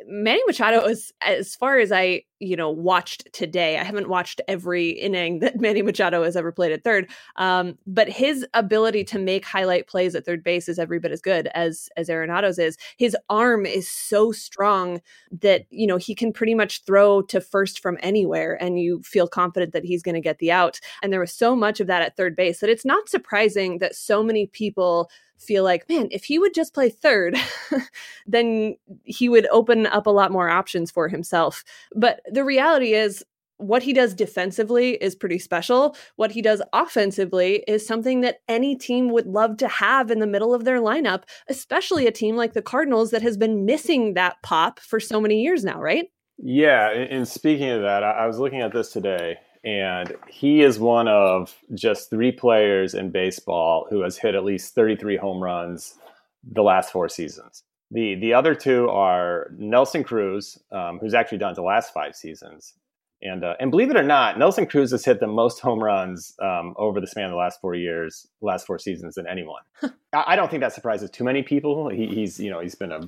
Manny 0.07 0.41
Machado 0.47 0.85
is 0.87 1.13
as 1.21 1.55
far 1.55 1.79
as 1.79 1.93
I, 1.93 2.23
you 2.39 2.57
know, 2.57 2.71
watched 2.71 3.33
today. 3.33 3.79
I 3.79 3.85
haven't 3.85 4.09
watched 4.09 4.41
every 4.49 4.91
inning 4.91 5.41
that 5.41 5.61
Manny 5.61 5.83
Machado 5.83 6.23
has 6.23 6.37
ever 6.37 6.53
played 6.53 6.73
at 6.73 6.85
third. 6.85 7.11
Um, 7.37 7.79
but 7.87 8.09
his 8.09 8.47
ability 8.55 9.05
to 9.05 9.19
make 9.19 9.45
highlight 9.45 9.87
plays 9.87 10.15
at 10.15 10.25
third 10.25 10.43
base 10.43 10.69
is 10.69 10.79
every 10.79 10.99
bit 10.99 11.13
as 11.13 11.21
good 11.21 11.49
as 11.55 11.89
as 11.97 12.09
Arenado's 12.09 12.59
is. 12.59 12.77
His 12.97 13.17
arm 13.29 13.67
is 13.67 13.91
so 13.91 14.33
strong 14.33 15.01
that, 15.41 15.67
you 15.71 15.87
know, 15.87 15.99
he 15.99 16.15
can 16.15 16.33
pretty 16.33 16.55
much 16.55 16.85
throw 16.85 17.23
to 17.23 17.41
first 17.41 17.81
from 17.81 17.99
anywhere 18.01 18.61
and 18.63 18.81
you 18.81 19.03
feel 19.03 19.29
confident 19.29 19.73
that 19.73 19.85
he's 19.85 20.03
going 20.03 20.15
to 20.15 20.21
get 20.21 20.39
the 20.39 20.53
out. 20.53 20.81
And 21.03 21.13
there 21.13 21.21
was 21.21 21.33
so 21.33 21.55
much 21.55 21.81
of 21.81 21.87
that 21.87 22.03
at 22.03 22.17
third 22.17 22.37
base 22.37 22.61
that 22.61 22.71
it's 22.71 22.85
not 22.85 23.09
surprising 23.09 23.79
that 23.79 23.95
so 23.95 24.23
many 24.23 24.47
people 24.47 25.11
feel 25.43 25.65
like, 25.65 25.89
man, 25.89 26.09
if 26.11 26.25
he 26.25 26.39
would 26.39 26.55
just 26.55 26.75
play 26.75 26.89
third, 26.91 27.37
then 28.27 28.77
he 29.05 29.29
would 29.29 29.47
open 29.49 29.87
up 29.87 30.07
a 30.07 30.11
lot 30.11 30.33
more 30.33 30.49
options 30.49 30.91
for 30.91 31.09
himself. 31.09 31.65
But 31.95 32.21
the 32.31 32.45
reality 32.45 32.95
is, 32.95 33.25
what 33.63 33.85
he 33.85 33.93
does 33.93 34.13
defensively 34.13 34.95
is 34.95 35.15
pretty 35.15 35.39
special. 35.39 35.97
What 36.17 36.33
he 36.33 36.43
does 36.43 36.61
offensively 36.73 37.63
is 37.69 37.87
something 37.87 38.21
that 38.23 38.41
any 38.49 38.75
team 38.75 39.11
would 39.11 39.27
love 39.27 39.57
to 39.59 39.69
have 39.69 40.11
in 40.11 40.19
the 40.19 40.27
middle 40.27 40.53
of 40.53 40.65
their 40.65 40.81
lineup, 40.81 41.25
especially 41.49 42.07
a 42.07 42.13
team 42.13 42.37
like 42.37 42.55
the 42.55 42.63
Cardinals 42.63 43.13
that 43.13 43.23
has 43.23 43.37
been 43.37 43.65
missing 43.65 44.15
that 44.15 44.43
pop 44.43 44.81
for 44.81 44.99
so 44.99 45.21
many 45.21 45.41
years 45.43 45.65
now, 45.65 45.81
right? 45.81 46.07
Yeah. 46.39 46.91
And 46.91 47.27
speaking 47.29 47.71
of 47.71 47.83
that, 47.83 48.03
I 48.03 48.27
was 48.27 48.39
looking 48.39 48.61
at 48.61 48.73
this 48.73 48.91
today, 48.91 49.39
and 49.65 50.17
he 50.29 50.63
is 50.63 50.79
one 50.79 51.09
of 51.09 51.55
just 51.75 52.11
three 52.11 52.33
players 52.33 52.95
in 52.95 53.11
baseball 53.11 53.87
who 53.91 54.03
has 54.03 54.19
hit 54.19 54.35
at 54.35 54.45
least 54.45 54.75
33 54.75 55.17
home 55.17 55.43
runs 55.43 55.95
the 56.43 56.63
last 56.63 56.91
four 56.91 57.09
seasons. 57.09 57.63
The 57.91 58.15
the 58.15 58.35
other 58.35 58.55
two 58.55 58.89
are 58.89 59.51
Nelson 59.57 60.03
Cruz, 60.03 60.59
um, 60.73 60.99
who's 60.99 61.15
actually 61.15 61.39
done 61.39 61.55
the 61.55 61.63
last 61.63 61.93
five 61.93 62.17
seasons, 62.17 62.73
and 63.21 63.45
uh, 63.45 63.55
and 63.61 63.71
believe 63.71 63.91
it 63.91 63.97
or 63.97 64.03
not, 64.03 64.39
Nelson 64.39 64.67
Cruz 64.67 64.93
has 64.93 65.05
hit 65.05 65.21
the 65.21 65.27
most 65.27 65.61
home 65.61 65.79
runs 65.79 66.35
um, 66.41 66.75
over 66.79 67.01
the 67.01 67.07
span 67.07 67.27
of 67.27 67.31
the 67.33 67.37
last 67.37 67.61
four 67.61 67.75
years, 67.75 68.27
last 68.41 68.67
four 68.67 68.79
seasons 68.79 69.17
than 69.17 69.27
anyone. 69.27 69.61
I, 69.83 70.25
I, 70.29 70.37
don't 70.37 70.51
think 70.51 70.63
that 70.63 70.73
surprises 70.73 71.11
too 71.11 71.23
many 71.23 71.43
people. 71.43 71.91
He, 71.91 72.07
he's 72.07 72.41
you 72.41 72.51
know 72.51 72.61
he's 72.61 72.75
been 72.75 72.93
a 72.93 73.03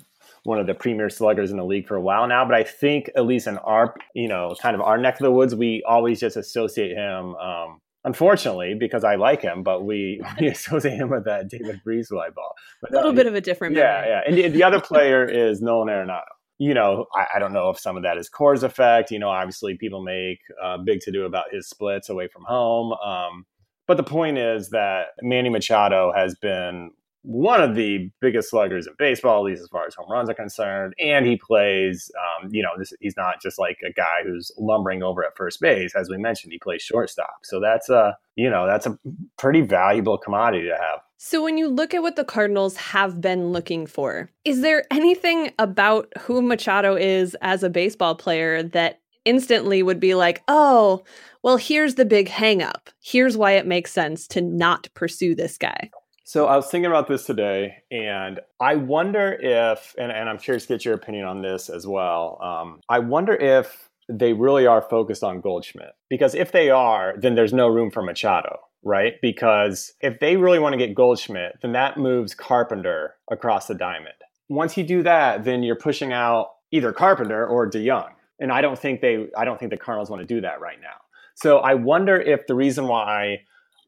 one 0.45 0.59
of 0.59 0.67
the 0.67 0.75
premier 0.75 1.11
sluggers 1.11 1.51
in 1.51 1.57
the 1.57 1.65
league 1.65 1.89
for 1.89 1.97
a 1.97 2.01
while 2.01 2.27
now. 2.27 2.45
But 2.45 2.55
I 2.55 2.65
think 2.65 3.11
at 3.17 3.27
least 3.27 3.47
in 3.47 3.59
our 3.59 3.95
you 4.15 4.29
know 4.29 4.55
kind 4.61 4.75
of 4.75 4.81
our 4.81 4.99
neck 4.99 5.15
of 5.15 5.25
the 5.25 5.33
woods, 5.33 5.55
we 5.55 5.83
always 5.87 6.21
just 6.21 6.37
associate 6.37 6.97
him. 6.97 7.35
Um, 7.37 7.81
unfortunately, 8.05 8.75
because 8.79 9.05
I 9.05 9.17
like 9.17 9.43
him, 9.43 9.63
but 9.63 9.85
we, 9.85 10.21
we 10.41 10.49
associate 10.49 10.97
him 10.97 11.11
with 11.11 11.25
that 11.25 11.49
David 11.49 11.81
Freese 11.83 12.11
ball. 12.11 12.55
But 12.81 12.93
a 12.93 12.95
little 12.95 13.13
bit 13.13 13.27
of 13.27 13.35
a 13.35 13.41
different. 13.41 13.77
Yeah, 13.77 14.03
memory. 14.03 14.09
yeah. 14.09 14.21
And 14.27 14.37
the, 14.37 14.49
the 14.49 14.63
other 14.63 14.81
player 14.81 15.25
is 15.25 15.61
Nolan 15.61 15.89
Arenado 15.89 16.23
you 16.59 16.73
know, 16.73 17.07
I, 17.15 17.27
I, 17.35 17.39
don't 17.39 17.53
know 17.53 17.71
if 17.71 17.79
some 17.79 17.97
of 17.97 18.05
that 18.05 18.17
is 18.17 18.31
Coors 18.31 18.63
effect. 18.63 19.11
You 19.11 19.19
know, 19.19 19.29
obviously 19.29 19.77
people 19.77 20.03
make 20.03 20.39
uh, 20.63 20.79
big 20.79 21.01
to 21.01 21.11
do 21.11 21.25
about 21.25 21.47
his 21.53 21.69
splits 21.69 22.09
away 22.09 22.29
from 22.29 22.45
home. 22.45 22.93
Um, 22.93 23.45
but 23.87 23.97
the 23.97 24.05
point 24.05 24.39
is 24.39 24.71
that 24.71 25.09
Manny 25.21 25.51
Machado 25.51 26.13
has 26.15 26.35
been 26.37 26.91
one 27.25 27.63
of 27.63 27.75
the 27.75 28.11
biggest 28.21 28.51
sluggers 28.51 28.87
in 28.87 28.93
baseball, 28.99 29.39
at 29.39 29.51
least 29.51 29.63
as 29.63 29.69
far 29.69 29.87
as 29.87 29.95
home 29.95 30.11
runs 30.11 30.29
are 30.29 30.35
concerned. 30.35 30.93
And 31.01 31.27
he 31.27 31.37
plays, 31.37 32.11
um, 32.19 32.51
you 32.53 32.63
know, 32.63 32.71
this, 32.77 32.93
he's 33.01 33.17
not 33.17 33.41
just 33.41 33.59
like 33.59 33.79
a 33.85 33.93
guy 33.93 34.23
who's 34.25 34.53
lumbering 34.59 35.03
over 35.03 35.25
at 35.25 35.35
first 35.35 35.61
base. 35.61 35.95
As 35.95 36.11
we 36.11 36.19
mentioned, 36.19 36.53
he 36.53 36.59
plays 36.59 36.83
shortstop. 36.83 37.39
So 37.43 37.61
that's 37.61 37.89
a, 37.89 38.17
you 38.37 38.51
know, 38.51 38.67
that's 38.67 38.87
a 38.87 38.99
pretty 39.39 39.63
valuable 39.63 40.19
commodity 40.19 40.69
to 40.69 40.77
have. 40.77 41.01
So, 41.17 41.43
when 41.43 41.57
you 41.57 41.69
look 41.69 41.95
at 41.95 42.03
what 42.03 42.17
the 42.17 42.25
Cardinals 42.25 42.77
have 42.77 43.19
been 43.23 43.53
looking 43.53 43.87
for, 43.87 44.29
is 44.45 44.61
there 44.61 44.85
anything 44.91 45.53
about 45.59 46.13
who 46.21 46.43
Machado 46.43 46.97
is 46.97 47.35
as 47.41 47.63
a 47.63 47.71
baseball 47.71 48.15
player 48.15 48.63
that 48.63 49.01
instantly 49.25 49.83
would 49.83 50.01
be 50.01 50.15
like, 50.15 50.43
oh, 50.49 51.03
well, 51.43 51.57
here's 51.57 51.95
the 51.95 52.05
big 52.05 52.29
hangup. 52.29 52.89
Here's 53.03 53.39
why 53.39 53.53
it 53.53 53.67
makes 53.67 53.91
sense 53.91 54.27
to 54.29 54.43
not 54.43 54.89
pursue 54.93 55.35
this 55.35 55.57
guy? 55.57 55.91
So 56.27 56.47
I 56.47 56.57
was 56.57 56.69
thinking 56.69 56.87
about 56.87 57.07
this 57.07 57.27
today, 57.27 57.83
and 57.91 58.41
I 58.59 58.77
wonder 58.77 59.37
if, 59.39 59.95
and, 59.99 60.11
and 60.11 60.27
I'm 60.27 60.39
curious 60.39 60.65
to 60.65 60.73
get 60.73 60.85
your 60.85 60.95
opinion 60.95 61.27
on 61.27 61.43
this 61.43 61.69
as 61.69 61.87
well. 61.87 62.39
Um, 62.43 62.81
I 62.89 63.01
wonder 63.01 63.35
if 63.35 63.91
they 64.09 64.33
really 64.33 64.67
are 64.67 64.81
focused 64.81 65.23
on 65.23 65.43
Goldschmidt. 65.43 65.93
Because 66.09 66.35
if 66.35 66.51
they 66.51 66.71
are, 66.71 67.15
then 67.19 67.35
there's 67.35 67.53
no 67.53 67.69
room 67.69 67.91
for 67.91 68.03
Machado, 68.03 68.61
right? 68.83 69.15
Because 69.21 69.93
if 70.01 70.19
they 70.19 70.37
really 70.39 70.59
want 70.59 70.73
to 70.73 70.79
get 70.79 70.95
Goldschmidt, 70.95 71.59
then 71.61 71.73
that 71.73 71.99
moves 71.99 72.35
Carpenter 72.35 73.17
across 73.31 73.67
the 73.67 73.75
diamond. 73.75 74.15
Once 74.49 74.79
you 74.79 74.85
do 74.85 75.03
that, 75.03 75.45
then 75.45 75.63
you're 75.63 75.77
pushing 75.77 76.13
out 76.13 76.53
either 76.71 76.93
Carpenter 76.93 77.47
or 77.47 77.71
DeJong. 77.71 78.13
And 78.41 78.51
I 78.51 78.63
don't 78.63 78.79
think 78.79 79.01
they 79.01 79.29
I 79.37 79.45
don't 79.45 79.59
think 79.59 79.71
the 79.71 79.77
Cardinals 79.77 80.11
want 80.11 80.21
to 80.21 80.27
do 80.27 80.41
that 80.41 80.61
right 80.61 80.81
now. 80.81 80.97
So 81.35 81.59
I 81.59 81.75
wonder 81.75 82.17
if 82.17 82.47
the 82.47 82.55
reason 82.55 82.89
why 82.89 83.43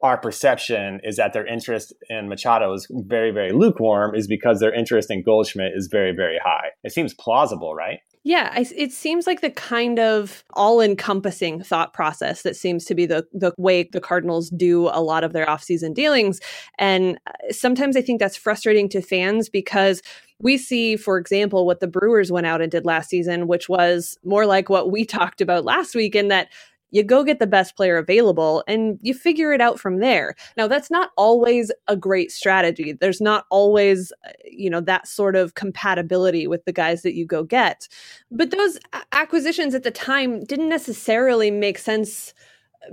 our 0.07 0.17
perception 0.17 1.01
is 1.03 1.17
that 1.17 1.33
their 1.33 1.47
interest 1.47 1.93
in 2.09 2.29
Machado 2.29 2.73
is 2.73 2.87
very, 2.91 3.33
very 3.33 3.53
lukewarm 3.53 4.15
is 4.15 4.29
because 4.29 4.61
their 4.61 4.73
interest 4.73 5.11
in 5.11 5.23
Goldschmidt 5.23 5.73
is 5.75 5.89
very, 5.89 6.13
very 6.15 6.39
high. 6.43 6.69
It 6.85 6.93
seems 6.93 7.13
plausible, 7.13 7.75
right? 7.75 7.99
Yeah, 8.23 8.51
I, 8.53 8.67
it 8.77 8.93
seems 8.93 9.27
like 9.27 9.41
the 9.41 9.51
kind 9.51 9.99
of 9.99 10.45
all-encompassing 10.55 11.63
thought 11.63 11.93
process 11.93 12.43
that 12.43 12.57
seems 12.57 12.85
to 12.87 12.95
be 12.95 13.07
the 13.07 13.25
the 13.33 13.53
way 13.57 13.85
the 13.85 14.01
Cardinals 14.01 14.51
do 14.51 14.89
a 14.89 15.01
lot 15.01 15.23
of 15.23 15.33
their 15.33 15.47
offseason 15.47 15.95
dealings. 15.95 16.41
And 16.79 17.21
uh, 17.27 17.53
sometimes 17.53 17.97
I 17.97 18.03
think 18.03 18.19
that's 18.19 18.37
frustrating 18.37 18.89
to 18.91 19.01
fans 19.01 19.49
because 19.49 20.03
we 20.41 20.59
see, 20.59 20.97
for 20.97 21.19
example, 21.19 21.67
what 21.67 21.81
the 21.81 21.87
Brewers 21.87 22.33
went 22.33 22.47
out 22.47 22.61
and 22.61 22.71
did 22.71 22.85
last 22.85 23.11
season, 23.11 23.47
which 23.47 23.69
was 23.69 24.19
more 24.25 24.45
like 24.45 24.69
what 24.69 24.91
we 24.91 25.05
talked 25.19 25.41
about 25.41 25.65
last 25.65 25.95
week, 25.95 26.17
in 26.17 26.29
that 26.29 26.49
you 26.91 27.03
go 27.03 27.25
get 27.25 27.39
the 27.39 27.47
best 27.47 27.77
player 27.77 27.97
available 27.97 28.63
and 28.67 28.99
you 29.03 29.15
figure 29.15 29.53
it 29.53 29.61
out 29.61 29.79
from 29.79 29.99
there. 29.99 30.35
Now, 30.57 30.69
that's 30.69 30.91
not 30.91 31.11
always 31.17 31.73
a 31.89 31.97
great 31.97 32.31
strategy. 32.31 32.93
There's 32.93 33.21
not 33.21 33.45
always, 33.51 34.13
uh, 34.27 34.31
you 34.45 34.71
know, 34.71 34.81
that 34.81 35.09
sort 35.09 35.37
of 35.37 35.55
compatibility 35.55 36.47
with 36.47 36.65
the 36.65 36.73
guys 36.73 37.03
that 37.03 37.15
you 37.15 37.27
go 37.27 37.43
get. 37.43 37.89
But 38.31 38.51
those 38.51 38.79
acquisitions 39.13 39.75
at 39.75 39.83
the 39.83 39.91
time 39.91 40.45
didn't 40.45 40.69
necessarily 40.69 41.51
make 41.51 41.79
sense 41.79 42.35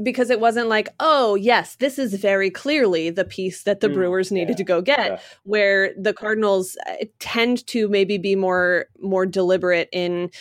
because 0.02 0.30
it 0.30 0.40
wasn't 0.40 0.70
like, 0.70 0.90
oh, 1.00 1.36
yes, 1.36 1.76
this 1.76 2.00
is 2.00 2.16
very 2.16 2.50
clearly 2.50 3.10
the 3.10 3.26
piece 3.26 3.64
that 3.64 3.80
the 3.80 3.90
mm, 3.90 3.94
Brewers 3.94 4.32
needed 4.32 4.52
yeah, 4.52 4.56
to 4.56 4.64
go 4.64 4.82
get. 4.82 5.12
Yeah. 5.12 5.20
Where 5.44 5.94
the 5.98 6.14
Cardinals 6.14 6.78
uh, 6.88 7.06
tend 7.20 7.66
to 7.68 7.88
maybe 7.88 8.18
be 8.18 8.36
more 8.36 8.86
more 9.00 9.26
deliberate 9.26 9.90
in 9.92 10.32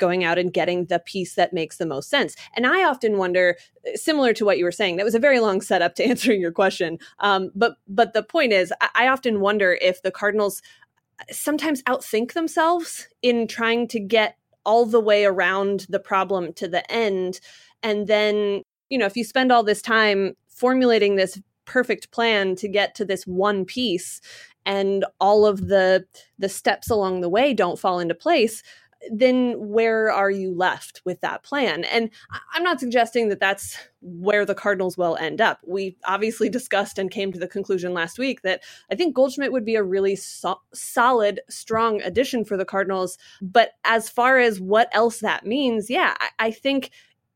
going 0.00 0.24
out 0.24 0.38
and 0.38 0.52
getting 0.52 0.86
the 0.86 0.98
piece 0.98 1.34
that 1.34 1.52
makes 1.52 1.76
the 1.76 1.86
most 1.86 2.10
sense. 2.10 2.34
And 2.56 2.66
I 2.66 2.82
often 2.82 3.18
wonder, 3.18 3.56
similar 3.94 4.32
to 4.32 4.44
what 4.44 4.58
you 4.58 4.64
were 4.64 4.72
saying, 4.72 4.96
that 4.96 5.04
was 5.04 5.14
a 5.14 5.20
very 5.20 5.38
long 5.38 5.60
setup 5.60 5.94
to 5.96 6.04
answering 6.08 6.40
your 6.40 6.50
question. 6.50 6.98
Um, 7.20 7.52
but 7.54 7.76
but 7.86 8.12
the 8.12 8.24
point 8.24 8.52
is, 8.52 8.72
I, 8.80 8.88
I 8.94 9.08
often 9.08 9.40
wonder 9.40 9.78
if 9.80 10.02
the 10.02 10.10
Cardinals 10.10 10.60
uh, 11.20 11.24
sometimes 11.30 11.82
outthink 11.84 12.32
themselves 12.32 13.06
in 13.22 13.46
trying 13.46 13.86
to 13.88 14.00
get 14.00 14.36
all 14.64 14.84
the 14.84 15.00
way 15.00 15.24
around 15.24 15.86
the 15.88 16.00
problem 16.00 16.52
to 16.54 16.66
the 16.66 16.90
end, 16.90 17.40
and 17.82 18.08
then 18.08 18.62
you 18.88 18.98
know 18.98 19.06
if 19.06 19.16
you 19.16 19.22
spend 19.22 19.52
all 19.52 19.62
this 19.62 19.82
time 19.82 20.34
formulating 20.48 21.14
this 21.14 21.40
perfect 21.64 22.10
plan 22.10 22.56
to 22.56 22.66
get 22.66 22.96
to 22.96 23.04
this 23.04 23.24
one 23.24 23.64
piece 23.64 24.20
and 24.66 25.04
all 25.20 25.46
of 25.46 25.68
the 25.68 26.04
the 26.38 26.48
steps 26.48 26.90
along 26.90 27.20
the 27.20 27.28
way 27.28 27.54
don't 27.54 27.78
fall 27.78 28.00
into 28.00 28.14
place 28.14 28.62
then 29.10 29.54
where 29.58 30.12
are 30.12 30.30
you 30.30 30.54
left 30.54 31.00
with 31.04 31.20
that 31.20 31.42
plan? 31.42 31.84
And 31.84 32.10
I'm 32.54 32.62
not 32.62 32.80
suggesting 32.80 33.28
that 33.28 33.40
that's 33.40 33.78
where 34.00 34.44
the 34.44 34.54
Cardinals 34.54 34.98
will 34.98 35.16
end 35.16 35.40
up. 35.40 35.60
We 35.66 35.96
obviously 36.04 36.48
discussed 36.48 36.98
and 36.98 37.10
came 37.10 37.32
to 37.32 37.38
the 37.38 37.48
conclusion 37.48 37.94
last 37.94 38.18
week 38.18 38.42
that 38.42 38.62
I 38.90 38.94
think 38.94 39.14
Goldschmidt 39.14 39.52
would 39.52 39.64
be 39.64 39.76
a 39.76 39.82
really 39.82 40.16
so- 40.16 40.60
solid, 40.74 41.40
strong 41.48 42.02
addition 42.02 42.44
for 42.44 42.56
the 42.56 42.64
Cardinals. 42.64 43.16
But 43.40 43.72
as 43.84 44.08
far 44.08 44.38
as 44.38 44.60
what 44.60 44.88
else 44.92 45.20
that 45.20 45.46
means, 45.46 45.90
yeah, 45.90 46.14
I, 46.20 46.28
I 46.38 46.50
think. 46.50 46.90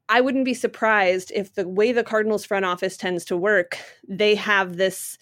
I 0.07 0.21
wouldn't 0.21 0.45
be 0.45 0.53
surprised 0.53 1.33
if 1.35 1.55
the 1.55 1.67
way 1.67 1.91
the 1.91 2.05
Cardinals 2.05 2.45
front 2.45 2.67
office 2.67 2.99
tends 2.99 3.25
to 3.25 3.39
work, 3.39 3.79
they 4.07 4.35
have 4.35 4.77
this 4.77 5.17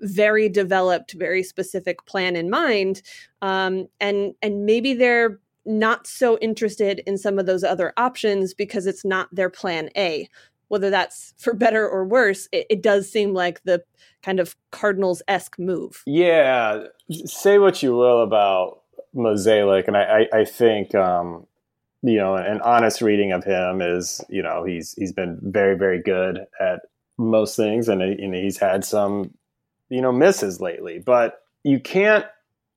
very 0.00 0.48
developed, 0.48 1.12
very 1.12 1.44
specific 1.44 2.04
plan 2.04 2.34
in 2.34 2.50
mind, 2.50 3.02
um, 3.42 3.86
and 4.00 4.34
and 4.42 4.66
maybe 4.66 4.94
they're 4.94 5.38
not 5.66 6.06
so 6.06 6.38
interested 6.38 7.00
in 7.06 7.18
some 7.18 7.38
of 7.38 7.46
those 7.46 7.64
other 7.64 7.92
options 7.96 8.54
because 8.54 8.86
it's 8.86 9.04
not 9.04 9.34
their 9.34 9.50
plan 9.50 9.90
A. 9.96 10.28
Whether 10.68 10.90
that's 10.90 11.34
for 11.38 11.54
better 11.54 11.88
or 11.88 12.04
worse, 12.04 12.48
it, 12.52 12.66
it 12.70 12.82
does 12.82 13.10
seem 13.10 13.34
like 13.34 13.62
the 13.64 13.82
kind 14.22 14.40
of 14.40 14.56
Cardinals 14.70 15.22
esque 15.28 15.58
move. 15.58 16.02
Yeah. 16.06 16.84
Say 17.10 17.58
what 17.58 17.82
you 17.82 17.94
will 17.94 18.22
about 18.22 18.80
Mozeliak, 19.14 19.86
and 19.86 19.96
I, 19.96 20.26
I, 20.32 20.40
I 20.40 20.44
think 20.44 20.94
um, 20.94 21.46
you 22.02 22.16
know 22.16 22.34
an 22.34 22.60
honest 22.62 23.00
reading 23.00 23.32
of 23.32 23.44
him 23.44 23.80
is 23.80 24.20
you 24.28 24.42
know 24.42 24.64
he's 24.64 24.94
he's 24.94 25.12
been 25.12 25.38
very 25.42 25.76
very 25.76 26.02
good 26.02 26.46
at 26.60 26.80
most 27.16 27.56
things, 27.56 27.88
and, 27.88 28.02
and 28.02 28.34
he's 28.34 28.58
had 28.58 28.84
some 28.84 29.32
you 29.88 30.00
know 30.00 30.12
misses 30.12 30.60
lately, 30.60 30.98
but 30.98 31.40
you 31.62 31.80
can't 31.80 32.26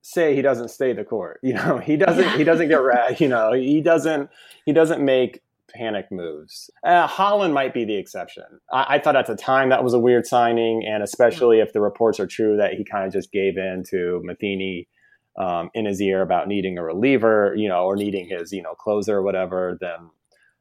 say 0.07 0.33
he 0.33 0.41
doesn't 0.41 0.69
stay 0.69 0.93
the 0.93 1.03
court. 1.03 1.39
You 1.43 1.53
know, 1.53 1.77
he 1.83 1.97
doesn't 1.97 2.23
yeah. 2.23 2.37
he 2.37 2.43
doesn't 2.43 2.69
get 2.69 2.81
rat. 2.81 3.19
You 3.19 3.27
know, 3.27 3.53
he 3.53 3.81
doesn't 3.81 4.29
he 4.65 4.73
doesn't 4.73 5.03
make 5.03 5.41
panic 5.73 6.11
moves. 6.11 6.69
Uh, 6.83 7.07
Holland 7.07 7.53
might 7.53 7.73
be 7.73 7.83
the 7.83 7.97
exception. 7.97 8.45
I, 8.71 8.95
I, 8.95 8.99
thought 8.99 9.17
at 9.17 9.27
the 9.27 9.35
time 9.35 9.69
that 9.69 9.83
was 9.83 9.93
a 9.93 9.99
weird 9.99 10.25
signing, 10.25 10.85
and 10.87 11.03
especially 11.03 11.59
if 11.59 11.73
the 11.73 11.81
reports 11.81 12.21
are 12.21 12.25
true 12.25 12.55
that 12.55 12.73
he 12.75 12.85
kind 12.85 13.05
of 13.05 13.11
just 13.11 13.33
gave 13.33 13.57
in 13.57 13.83
to 13.89 14.21
Matheny 14.23 14.87
um, 15.37 15.69
in 15.73 15.85
his 15.85 16.01
ear 16.01 16.21
about 16.21 16.47
needing 16.47 16.77
a 16.77 16.83
reliever, 16.83 17.53
you 17.55 17.67
know, 17.67 17.83
or 17.83 17.95
needing 17.95 18.27
his 18.29 18.51
you 18.53 18.61
know 18.61 18.75
closer 18.75 19.17
or 19.17 19.23
whatever, 19.23 19.77
then 19.81 20.09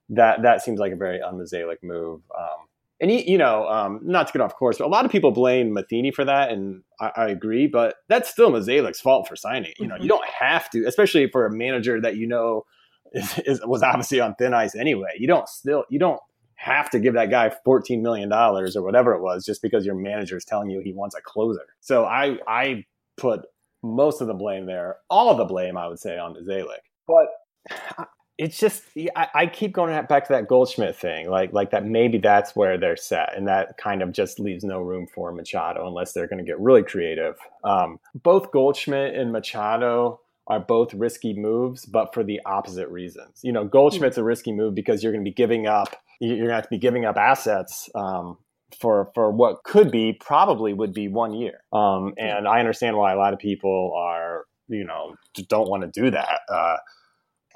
that 0.09 0.43
that 0.43 0.63
seems 0.63 0.81
like 0.81 0.93
a 0.93 0.97
very 0.97 1.21
unmosaic 1.21 1.83
move. 1.83 2.21
Um, 2.37 2.67
and 3.01 3.11
he, 3.11 3.31
you 3.31 3.39
know, 3.39 3.69
um, 3.69 4.01
not 4.03 4.27
to 4.27 4.33
get 4.33 4.41
off 4.41 4.55
course, 4.55 4.79
but 4.79 4.87
a 4.87 4.89
lot 4.89 5.05
of 5.05 5.11
people 5.11 5.31
blame 5.31 5.73
Matheny 5.73 6.11
for 6.11 6.25
that, 6.25 6.51
and 6.51 6.83
I, 7.01 7.13
I 7.17 7.29
agree. 7.29 7.67
But 7.67 7.97
that's 8.09 8.31
still 8.31 8.51
Mozeliak's 8.51 9.01
fault 9.01 9.29
for 9.29 9.37
signing. 9.37 9.73
You 9.79 9.87
know, 9.87 9.95
mm-hmm. 9.95 10.05
you 10.05 10.09
don't 10.09 10.27
have 10.27 10.71
to, 10.71 10.85
especially 10.87 11.29
for 11.31 11.47
a 11.47 11.55
manager 11.55 12.01
that 12.01 12.17
you 12.17 12.27
know 12.27 12.65
is, 13.13 13.39
is, 13.47 13.61
was 13.65 13.83
obviously 13.83 14.21
on 14.21 14.35
thin 14.37 14.55
ice 14.55 14.75
anyway. 14.75 15.11
You 15.19 15.27
don't 15.27 15.49
still, 15.49 15.85
you 15.91 15.99
don't 15.99 16.21
have 16.55 16.89
to 16.91 16.99
give 16.99 17.15
that 17.15 17.31
guy 17.31 17.53
$14 17.67 18.01
million 18.01 18.33
or 18.33 18.67
whatever 18.83 19.15
it 19.15 19.21
was 19.21 19.45
just 19.45 19.61
because 19.61 19.85
your 19.85 19.95
manager 19.95 20.37
is 20.37 20.45
telling 20.45 20.71
you 20.71 20.81
he 20.81 20.93
wants 20.93 21.15
a 21.15 21.21
closer. 21.21 21.67
So 21.81 22.07
I, 22.07 22.39
I 22.49 22.85
put 23.19 23.43
most 23.83 24.21
of 24.21 24.27
the 24.27 24.35
blame 24.35 24.67
there, 24.67 24.97
all 25.11 25.31
of 25.31 25.37
the 25.37 25.45
blame, 25.45 25.77
I 25.77 25.87
would 25.87 25.99
say, 25.99 26.19
on 26.19 26.35
Zalek. 26.35 26.79
But 27.07 28.09
it's 28.39 28.59
just 28.59 28.83
I, 29.17 29.29
I, 29.35 29.47
keep 29.47 29.73
going 29.73 30.05
back 30.07 30.27
to 30.27 30.33
that 30.35 30.47
Goldschmidt 30.47 30.97
thing, 30.97 31.31
like 31.31 31.53
like 31.53 31.71
that 31.71 31.87
maybe 31.87 32.19
that's 32.19 32.55
where 32.55 32.79
they're 32.79 32.97
set, 32.97 33.37
and 33.37 33.49
that 33.49 33.79
kind 33.79 34.03
of 34.03 34.13
just 34.13 34.39
leaves 34.39 34.63
no 34.63 34.81
room 34.81 35.07
for 35.07 35.33
Machado 35.33 35.87
unless 35.87 36.13
they're 36.13 36.27
going 36.27 36.39
to 36.39 36.45
get 36.45 36.61
really 36.61 36.83
creative. 36.83 37.37
Um, 37.65 37.99
both 38.15 38.51
Goldschmidt 38.53 39.15
and 39.15 39.33
Machado 39.33 40.21
are 40.49 40.61
both 40.61 40.95
risky 40.95 41.35
moves, 41.35 41.87
but 41.87 42.15
for 42.15 42.23
the 42.23 42.41
opposite 42.47 42.89
reasons. 42.89 43.41
You 43.43 43.53
know, 43.53 43.65
Goldschmidt's 43.65 44.19
a 44.19 44.23
risky 44.23 44.53
move 44.53 44.75
because 44.75 45.03
you're 45.03 45.13
going 45.13 45.25
to 45.25 45.29
be 45.29 45.35
giving 45.35 45.67
up 45.67 45.97
you're 46.21 46.37
going 46.37 46.49
to 46.49 46.55
have 46.55 46.65
to 46.65 46.71
be 46.71 46.79
giving 46.79 47.05
up 47.05 47.17
assets 47.17 47.89
um, 47.95 48.39
for 48.81 49.11
for 49.15 49.31
what 49.31 49.65
could 49.65 49.91
be 49.91 50.13
probably 50.13 50.73
would 50.73 50.93
be 50.93 51.09
one 51.09 51.35
year. 51.35 51.61
Um, 51.73 52.15
and 52.19 52.49
I 52.49 52.59
understand 52.59 52.97
why 52.97 53.13
a 53.13 53.17
lot 53.17 53.33
of 53.33 53.39
people 53.39 53.95
are 53.97 54.45
you 54.69 54.85
know 54.85 55.15
don't 55.49 55.69
want 55.69 55.83
to 55.83 56.01
do 56.01 56.11
that. 56.11 56.41
Uh, 56.49 56.77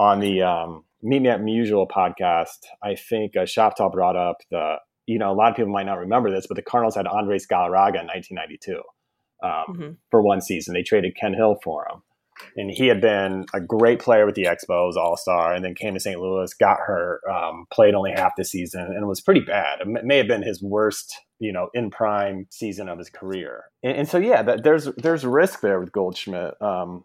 on 0.00 0.19
the 0.19 0.40
um, 0.40 0.83
Meet 1.02 1.21
Me 1.21 1.28
at 1.28 1.42
Musial 1.42 1.87
podcast, 1.87 2.64
I 2.83 2.95
think 2.95 3.37
uh, 3.37 3.40
Shoptal 3.40 3.92
brought 3.92 4.16
up 4.16 4.38
the, 4.50 4.76
you 5.07 5.19
know, 5.19 5.30
a 5.30 5.35
lot 5.35 5.50
of 5.50 5.57
people 5.57 5.71
might 5.71 5.85
not 5.85 5.99
remember 5.99 6.30
this, 6.30 6.47
but 6.47 6.57
the 6.57 6.62
Cardinals 6.62 6.97
had 6.97 7.07
Andres 7.07 7.47
Galarraga 7.47 8.00
in 8.00 8.07
1992 8.07 8.83
um, 9.42 9.50
mm-hmm. 9.50 9.90
for 10.11 10.23
one 10.23 10.40
season. 10.40 10.73
They 10.73 10.83
traded 10.83 11.16
Ken 11.16 11.35
Hill 11.35 11.59
for 11.62 11.87
him. 11.87 12.02
And 12.57 12.71
he 12.71 12.87
had 12.87 13.02
been 13.02 13.45
a 13.52 13.61
great 13.61 14.00
player 14.00 14.25
with 14.25 14.35
the 14.35 14.45
Expos, 14.45 14.97
All 14.97 15.19
Star, 15.19 15.52
and 15.52 15.62
then 15.62 15.75
came 15.75 15.92
to 15.92 16.00
St. 16.00 16.19
Louis, 16.19 16.54
got 16.54 16.78
hurt, 16.78 17.21
um, 17.30 17.66
played 17.71 17.95
only 17.95 18.12
half 18.12 18.33
the 18.35 18.47
season, 18.47 18.80
and 18.80 19.07
was 19.07 19.21
pretty 19.21 19.42
bad. 19.42 19.80
It 19.83 20.04
may 20.07 20.16
have 20.16 20.28
been 20.28 20.42
his 20.42 20.62
worst, 20.62 21.14
you 21.38 21.52
know, 21.52 21.69
in 21.75 21.90
prime 21.90 22.47
season 22.49 22.88
of 22.88 22.97
his 22.97 23.11
career. 23.11 23.64
And, 23.83 23.99
and 23.99 24.09
so, 24.09 24.16
yeah, 24.16 24.40
that, 24.40 24.64
there's 24.64 24.87
there's 24.97 25.26
risk 25.26 25.61
there 25.61 25.78
with 25.78 25.92
Goldschmidt. 25.92 26.54
Um, 26.62 27.04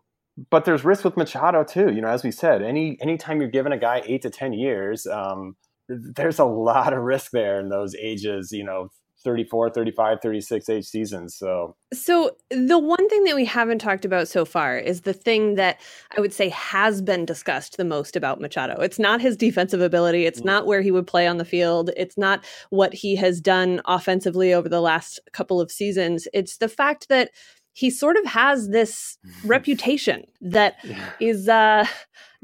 but 0.49 0.65
there's 0.65 0.83
risk 0.83 1.03
with 1.03 1.17
Machado 1.17 1.63
too. 1.63 1.91
You 1.91 2.01
know, 2.01 2.09
as 2.09 2.23
we 2.23 2.31
said, 2.31 2.61
any 2.61 2.97
anytime 3.01 3.39
you're 3.39 3.49
giving 3.49 3.71
a 3.71 3.77
guy 3.77 4.01
eight 4.05 4.21
to 4.23 4.29
ten 4.29 4.53
years, 4.53 5.07
um, 5.07 5.55
there's 5.87 6.39
a 6.39 6.45
lot 6.45 6.93
of 6.93 6.99
risk 6.99 7.31
there 7.31 7.59
in 7.59 7.69
those 7.69 7.95
ages. 7.95 8.51
You 8.51 8.63
know, 8.63 8.89
34 9.25 9.71
35 9.71 10.19
36 10.21 10.69
age 10.69 10.85
seasons 10.85 11.35
so 11.35 11.75
so 11.91 12.31
the 12.51 12.77
one 12.77 13.09
thing 13.09 13.23
that 13.23 13.35
we 13.35 13.43
haven't 13.43 13.79
talked 13.79 14.05
about 14.05 14.27
so 14.27 14.45
far 14.45 14.77
is 14.77 15.01
the 15.01 15.13
thing 15.13 15.55
that 15.55 15.81
i 16.15 16.21
would 16.21 16.31
say 16.31 16.47
has 16.49 17.01
been 17.01 17.25
discussed 17.25 17.75
the 17.75 17.83
most 17.83 18.15
about 18.15 18.39
machado 18.39 18.79
it's 18.81 18.99
not 18.99 19.19
his 19.19 19.35
defensive 19.35 19.81
ability 19.81 20.25
it's 20.25 20.41
mm. 20.41 20.45
not 20.45 20.67
where 20.67 20.81
he 20.81 20.91
would 20.91 21.07
play 21.07 21.27
on 21.27 21.37
the 21.37 21.43
field 21.43 21.89
it's 21.97 22.17
not 22.17 22.45
what 22.69 22.93
he 22.93 23.15
has 23.15 23.41
done 23.41 23.81
offensively 23.85 24.53
over 24.53 24.69
the 24.69 24.81
last 24.81 25.19
couple 25.33 25.59
of 25.59 25.71
seasons 25.71 26.27
it's 26.31 26.57
the 26.57 26.69
fact 26.69 27.09
that 27.09 27.31
he 27.75 27.89
sort 27.89 28.15
of 28.15 28.25
has 28.25 28.69
this 28.69 29.17
reputation 29.45 30.25
that 30.41 30.77
yeah. 30.83 31.11
is 31.19 31.49
uh, 31.49 31.85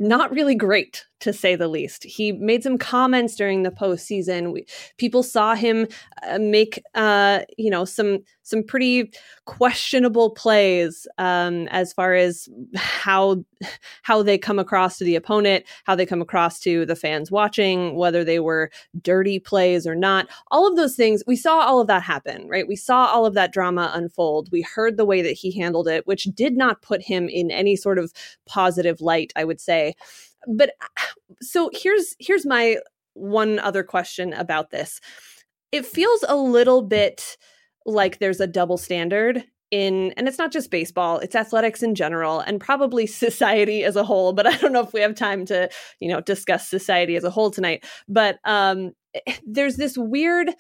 not 0.01 0.31
really 0.31 0.55
great 0.55 1.05
to 1.19 1.31
say 1.31 1.55
the 1.55 1.67
least. 1.67 2.03
He 2.03 2.31
made 2.31 2.63
some 2.63 2.79
comments 2.79 3.35
during 3.35 3.61
the 3.61 3.69
postseason. 3.69 4.51
We, 4.51 4.65
people 4.97 5.21
saw 5.21 5.53
him 5.53 5.87
uh, 6.27 6.39
make, 6.39 6.81
uh, 6.95 7.41
you 7.57 7.69
know, 7.69 7.85
some 7.85 8.19
some 8.43 8.63
pretty 8.63 9.13
questionable 9.45 10.31
plays 10.31 11.07
um, 11.19 11.67
as 11.69 11.93
far 11.93 12.15
as 12.15 12.49
how 12.75 13.45
how 14.01 14.23
they 14.23 14.37
come 14.37 14.57
across 14.57 14.97
to 14.97 15.03
the 15.03 15.15
opponent, 15.15 15.63
how 15.85 15.95
they 15.95 16.07
come 16.07 16.21
across 16.21 16.59
to 16.61 16.85
the 16.87 16.95
fans 16.95 17.29
watching, 17.29 17.95
whether 17.95 18.23
they 18.23 18.39
were 18.39 18.71
dirty 19.01 19.39
plays 19.39 19.85
or 19.85 19.95
not. 19.95 20.27
All 20.49 20.67
of 20.67 20.75
those 20.75 20.95
things, 20.95 21.21
we 21.27 21.35
saw 21.35 21.59
all 21.59 21.79
of 21.79 21.87
that 21.87 22.01
happen, 22.01 22.47
right? 22.47 22.67
We 22.67 22.75
saw 22.75 23.05
all 23.05 23.27
of 23.27 23.35
that 23.35 23.53
drama 23.53 23.91
unfold. 23.93 24.49
We 24.51 24.61
heard 24.63 24.97
the 24.97 25.05
way 25.05 25.21
that 25.21 25.33
he 25.33 25.51
handled 25.57 25.87
it, 25.87 26.07
which 26.07 26.23
did 26.33 26.57
not 26.57 26.81
put 26.81 27.03
him 27.03 27.29
in 27.29 27.51
any 27.51 27.75
sort 27.75 27.99
of 27.99 28.11
positive 28.47 29.01
light, 29.01 29.31
I 29.35 29.43
would 29.43 29.61
say 29.61 29.90
but 30.47 30.71
so 31.41 31.69
here's 31.73 32.15
here's 32.19 32.45
my 32.45 32.77
one 33.13 33.59
other 33.59 33.83
question 33.83 34.33
about 34.33 34.71
this. 34.71 34.99
It 35.71 35.85
feels 35.85 36.23
a 36.27 36.35
little 36.35 36.81
bit 36.81 37.37
like 37.85 38.19
there's 38.19 38.39
a 38.39 38.47
double 38.47 38.77
standard 38.77 39.43
in 39.71 40.13
and 40.17 40.27
it's 40.27 40.37
not 40.37 40.51
just 40.51 40.69
baseball 40.69 41.17
it's 41.19 41.33
athletics 41.33 41.81
in 41.81 41.95
general 41.95 42.41
and 42.41 42.59
probably 42.59 43.07
society 43.07 43.85
as 43.85 43.95
a 43.95 44.03
whole 44.03 44.33
but 44.33 44.45
i 44.45 44.55
don't 44.57 44.73
know 44.73 44.81
if 44.81 44.91
we 44.91 44.99
have 44.99 45.15
time 45.15 45.45
to 45.45 45.69
you 46.01 46.09
know 46.09 46.19
discuss 46.19 46.67
society 46.67 47.15
as 47.15 47.23
a 47.23 47.29
whole 47.29 47.49
tonight 47.49 47.83
but 48.07 48.37
um 48.43 48.91
there's 49.45 49.77
this 49.77 49.97
weird 49.97 50.51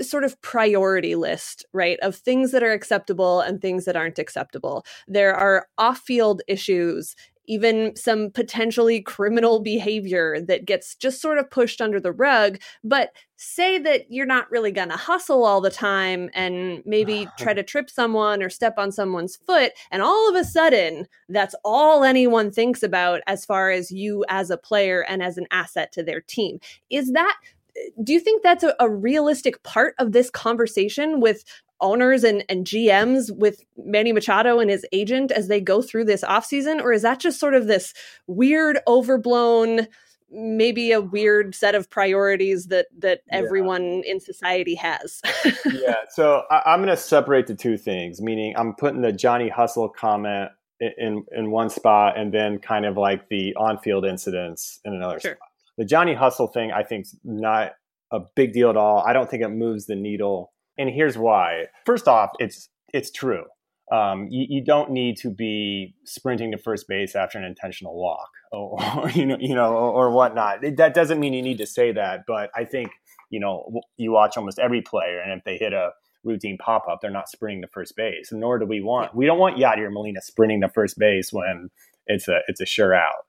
sort 0.00 0.24
of 0.24 0.40
priority 0.42 1.14
list, 1.14 1.66
right, 1.72 1.98
of 2.00 2.14
things 2.14 2.52
that 2.52 2.62
are 2.62 2.72
acceptable 2.72 3.40
and 3.40 3.60
things 3.60 3.84
that 3.84 3.96
aren't 3.96 4.18
acceptable. 4.18 4.84
There 5.06 5.34
are 5.34 5.66
off 5.76 5.98
field 5.98 6.42
issues 6.46 7.16
even 7.48 7.96
some 7.96 8.30
potentially 8.30 9.00
criminal 9.00 9.60
behavior 9.60 10.40
that 10.42 10.66
gets 10.66 10.94
just 10.94 11.20
sort 11.20 11.38
of 11.38 11.50
pushed 11.50 11.80
under 11.80 11.98
the 11.98 12.12
rug. 12.12 12.58
But 12.84 13.12
say 13.36 13.78
that 13.78 14.10
you're 14.10 14.26
not 14.26 14.50
really 14.50 14.70
going 14.70 14.90
to 14.90 14.96
hustle 14.96 15.44
all 15.44 15.60
the 15.60 15.70
time 15.70 16.28
and 16.34 16.82
maybe 16.84 17.26
try 17.38 17.54
to 17.54 17.62
trip 17.62 17.88
someone 17.88 18.42
or 18.42 18.50
step 18.50 18.74
on 18.76 18.92
someone's 18.92 19.36
foot. 19.36 19.72
And 19.90 20.02
all 20.02 20.28
of 20.28 20.36
a 20.36 20.44
sudden, 20.44 21.06
that's 21.28 21.54
all 21.64 22.04
anyone 22.04 22.50
thinks 22.50 22.82
about 22.82 23.22
as 23.26 23.44
far 23.44 23.70
as 23.70 23.90
you 23.90 24.24
as 24.28 24.50
a 24.50 24.58
player 24.58 25.04
and 25.08 25.22
as 25.22 25.38
an 25.38 25.46
asset 25.50 25.90
to 25.92 26.02
their 26.02 26.20
team. 26.20 26.60
Is 26.90 27.12
that 27.12 27.36
eh, 27.76 27.90
do 28.02 28.12
you 28.12 28.20
think 28.20 28.42
that's 28.42 28.64
a, 28.64 28.74
a, 28.80 28.90
realistic 28.90 29.62
part 29.62 29.94
of 29.98 30.12
this 30.12 30.30
conversation 30.30 31.20
with 31.20 31.44
owners 31.80 32.24
and, 32.24 32.44
and 32.48 32.66
GMs 32.66 33.34
with 33.34 33.64
Manny 33.76 34.12
Machado 34.12 34.58
and 34.58 34.70
his 34.70 34.86
agent 34.92 35.30
as 35.30 35.48
they 35.48 35.60
go 35.60 35.82
through 35.82 36.04
this 36.04 36.22
offseason? 36.22 36.82
Or 36.82 36.92
is 36.92 37.02
that 37.02 37.20
just 37.20 37.40
sort 37.40 37.54
of 37.54 37.66
this 37.66 37.94
weird, 38.26 38.78
overblown, 38.86 39.86
maybe 40.30 40.92
a 40.92 41.00
weird 41.00 41.54
set 41.54 41.74
of 41.74 41.88
priorities 41.88 42.66
that 42.66 42.86
that 42.98 43.20
yeah. 43.26 43.38
everyone 43.38 44.02
in 44.04 44.20
society 44.20 44.74
has? 44.74 45.20
yeah. 45.72 45.96
So 46.10 46.42
I, 46.50 46.74
am 46.74 46.80
going 46.80 46.88
to 46.88 46.96
separate 46.96 47.46
the 47.46 47.54
two 47.54 47.76
things, 47.76 48.20
meaning 48.20 48.54
I'm 48.56 48.74
putting 48.74 49.02
the 49.02 49.12
Johnny 49.12 49.48
Hustle 49.48 49.88
comment 49.88 50.50
in 50.80 51.24
in 51.32 51.50
one 51.50 51.70
spot 51.70 52.18
and 52.18 52.32
then 52.32 52.58
kind 52.58 52.86
of 52.86 52.96
like 52.96 53.28
the 53.28 53.54
on-field 53.56 54.04
incidents 54.04 54.80
in 54.84 54.94
another 54.94 55.18
sure. 55.20 55.32
spot. 55.32 55.48
The 55.76 55.84
Johnny 55.84 56.14
Hustle 56.14 56.48
thing, 56.48 56.72
I 56.72 56.82
think, 56.82 57.06
is 57.06 57.16
not 57.24 57.72
a 58.10 58.20
big 58.34 58.52
deal 58.52 58.70
at 58.70 58.76
all. 58.76 59.04
I 59.06 59.12
don't 59.12 59.30
think 59.30 59.42
it 59.42 59.48
moves 59.48 59.86
the 59.86 59.94
needle 59.94 60.52
and 60.78 60.88
here's 60.88 61.18
why. 61.18 61.66
First 61.84 62.08
off, 62.08 62.30
it's 62.38 62.68
it's 62.92 63.10
true. 63.10 63.44
Um, 63.90 64.28
you, 64.30 64.46
you, 64.50 64.62
don't 64.62 64.90
need 64.90 65.16
to 65.18 65.30
be 65.30 65.94
sprinting 66.04 66.52
to 66.52 66.58
first 66.58 66.86
base 66.88 67.16
after 67.16 67.38
an 67.38 67.44
intentional 67.44 67.96
walk, 67.96 68.28
or, 68.52 68.78
or 68.98 69.10
you 69.10 69.24
know, 69.24 69.38
you 69.40 69.54
know, 69.54 69.72
or, 69.72 70.04
or 70.04 70.10
whatnot. 70.10 70.62
It, 70.62 70.76
that 70.76 70.92
doesn't 70.92 71.18
mean 71.18 71.32
you 71.32 71.40
need 71.40 71.56
to 71.58 71.66
say 71.66 71.92
that, 71.92 72.24
but 72.26 72.50
I 72.54 72.64
think 72.64 72.90
you 73.30 73.40
know 73.40 73.80
you 73.96 74.12
watch 74.12 74.36
almost 74.36 74.58
every 74.58 74.82
player, 74.82 75.20
and 75.20 75.32
if 75.32 75.44
they 75.44 75.56
hit 75.56 75.72
a 75.72 75.90
routine 76.22 76.58
pop 76.58 76.86
up, 76.90 77.00
they're 77.00 77.10
not 77.10 77.28
sprinting 77.28 77.62
to 77.62 77.68
first 77.68 77.96
base. 77.96 78.30
Nor 78.30 78.58
do 78.58 78.66
we 78.66 78.80
want. 78.80 79.14
We 79.14 79.26
don't 79.26 79.38
want 79.38 79.56
Yadier 79.56 79.90
Molina 79.90 80.20
sprinting 80.20 80.60
to 80.60 80.68
first 80.68 80.98
base 80.98 81.32
when 81.32 81.70
it's 82.06 82.28
a 82.28 82.40
it's 82.48 82.60
a 82.60 82.66
sure 82.66 82.94
out. 82.94 83.24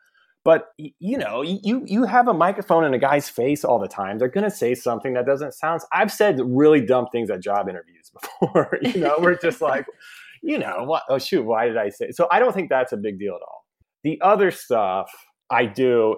But 0.49 0.69
you 0.77 1.15
know, 1.15 1.43
you 1.43 1.83
you 1.85 2.05
have 2.05 2.27
a 2.27 2.33
microphone 2.33 2.83
in 2.83 2.95
a 2.95 2.97
guy's 2.97 3.29
face 3.29 3.63
all 3.63 3.77
the 3.77 3.87
time. 3.87 4.17
They're 4.17 4.27
going 4.27 4.49
to 4.49 4.49
say 4.49 4.73
something 4.73 5.13
that 5.13 5.27
doesn't 5.27 5.53
sound. 5.53 5.81
I've 5.93 6.11
said 6.11 6.39
really 6.43 6.81
dumb 6.81 7.05
things 7.11 7.29
at 7.29 7.39
job 7.39 7.69
interviews 7.69 8.09
before. 8.41 8.79
you 8.81 8.99
know, 8.99 9.17
we're 9.19 9.37
just 9.37 9.61
like, 9.61 9.85
you 10.41 10.57
know, 10.57 10.85
what? 10.85 11.03
Oh 11.07 11.19
shoot, 11.19 11.43
why 11.43 11.67
did 11.67 11.77
I 11.77 11.89
say? 11.89 12.09
So 12.09 12.27
I 12.31 12.39
don't 12.39 12.51
think 12.51 12.71
that's 12.71 12.91
a 12.91 12.97
big 12.97 13.19
deal 13.19 13.35
at 13.35 13.43
all. 13.43 13.63
The 14.03 14.19
other 14.23 14.49
stuff 14.49 15.11
I 15.51 15.67
do 15.67 16.17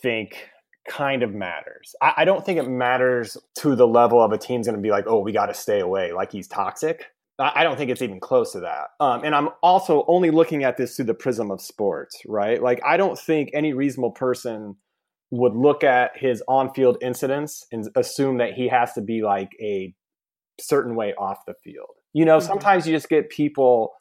think 0.00 0.48
kind 0.88 1.24
of 1.24 1.34
matters. 1.34 1.96
I, 2.00 2.12
I 2.18 2.24
don't 2.24 2.46
think 2.46 2.60
it 2.60 2.68
matters 2.68 3.36
to 3.62 3.74
the 3.74 3.88
level 3.88 4.22
of 4.22 4.30
a 4.30 4.38
team's 4.38 4.68
going 4.68 4.76
to 4.76 4.80
be 4.80 4.92
like, 4.92 5.06
oh, 5.08 5.18
we 5.18 5.32
got 5.32 5.46
to 5.46 5.54
stay 5.54 5.80
away, 5.80 6.12
like 6.12 6.30
he's 6.30 6.46
toxic. 6.46 7.06
I 7.38 7.64
don't 7.64 7.76
think 7.76 7.90
it's 7.90 8.02
even 8.02 8.20
close 8.20 8.52
to 8.52 8.60
that. 8.60 8.88
Um, 9.00 9.24
and 9.24 9.34
I'm 9.34 9.48
also 9.62 10.04
only 10.06 10.30
looking 10.30 10.64
at 10.64 10.76
this 10.76 10.94
through 10.94 11.06
the 11.06 11.14
prism 11.14 11.50
of 11.50 11.60
sports, 11.60 12.20
right? 12.26 12.62
Like, 12.62 12.80
I 12.86 12.96
don't 12.96 13.18
think 13.18 13.50
any 13.52 13.72
reasonable 13.72 14.12
person 14.12 14.76
would 15.30 15.56
look 15.56 15.82
at 15.82 16.16
his 16.16 16.42
on 16.46 16.72
field 16.74 16.98
incidents 17.00 17.66
and 17.72 17.88
assume 17.96 18.38
that 18.38 18.52
he 18.52 18.68
has 18.68 18.92
to 18.92 19.00
be 19.00 19.22
like 19.22 19.50
a 19.60 19.94
certain 20.60 20.94
way 20.94 21.14
off 21.14 21.38
the 21.46 21.54
field. 21.64 21.88
You 22.12 22.26
know, 22.26 22.36
mm-hmm. 22.36 22.46
sometimes 22.46 22.86
you 22.86 22.94
just 22.94 23.08
get 23.08 23.30
people, 23.30 23.92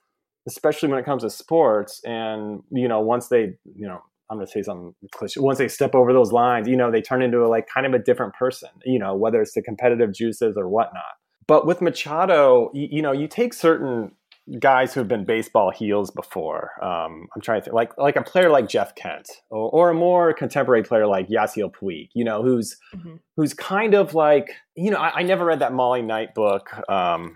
especially 0.47 0.89
when 0.89 0.99
it 0.99 1.05
comes 1.05 1.23
to 1.23 1.29
sports, 1.29 2.01
and, 2.03 2.61
you 2.69 2.87
know, 2.87 2.99
once 2.99 3.29
they, 3.29 3.53
you 3.75 3.87
know, 3.87 4.01
I'm 4.29 4.37
going 4.37 4.45
to 4.45 4.51
say 4.51 4.61
something 4.61 4.93
cliche. 5.13 5.39
Once 5.39 5.57
they 5.57 5.67
step 5.67 5.95
over 5.95 6.13
those 6.13 6.31
lines, 6.31 6.67
you 6.67 6.75
know, 6.75 6.91
they 6.91 7.01
turn 7.01 7.21
into 7.21 7.45
a, 7.45 7.47
like 7.47 7.67
kind 7.73 7.85
of 7.85 7.93
a 7.93 7.99
different 7.99 8.33
person, 8.33 8.69
you 8.85 8.99
know, 8.99 9.15
whether 9.15 9.41
it's 9.41 9.53
the 9.53 9.61
competitive 9.61 10.13
juices 10.13 10.55
or 10.57 10.69
whatnot. 10.69 11.03
But 11.51 11.65
with 11.65 11.81
Machado, 11.81 12.71
you, 12.73 12.87
you 12.89 13.01
know, 13.01 13.11
you 13.11 13.27
take 13.27 13.53
certain 13.53 14.13
guys 14.57 14.93
who 14.93 15.01
have 15.01 15.09
been 15.09 15.25
baseball 15.25 15.69
heels 15.69 16.09
before. 16.09 16.71
Um, 16.81 17.27
I'm 17.35 17.41
trying 17.41 17.59
to 17.59 17.65
think, 17.65 17.73
like 17.73 17.91
like 17.97 18.15
a 18.15 18.23
player 18.23 18.49
like 18.49 18.69
Jeff 18.69 18.95
Kent, 18.95 19.27
or, 19.49 19.69
or 19.69 19.89
a 19.89 19.93
more 19.93 20.31
contemporary 20.31 20.81
player 20.81 21.05
like 21.07 21.27
Yasiel 21.27 21.69
Puig. 21.69 22.07
You 22.13 22.23
know, 22.23 22.41
who's 22.41 22.77
mm-hmm. 22.95 23.15
who's 23.35 23.53
kind 23.53 23.95
of 23.95 24.13
like 24.13 24.51
you 24.77 24.91
know. 24.91 24.97
I, 24.97 25.19
I, 25.19 25.23
never 25.23 25.43
read 25.43 25.59
that 25.59 25.73
Molly 25.73 26.01
Knight 26.01 26.33
book. 26.33 26.69
Um, 26.89 27.35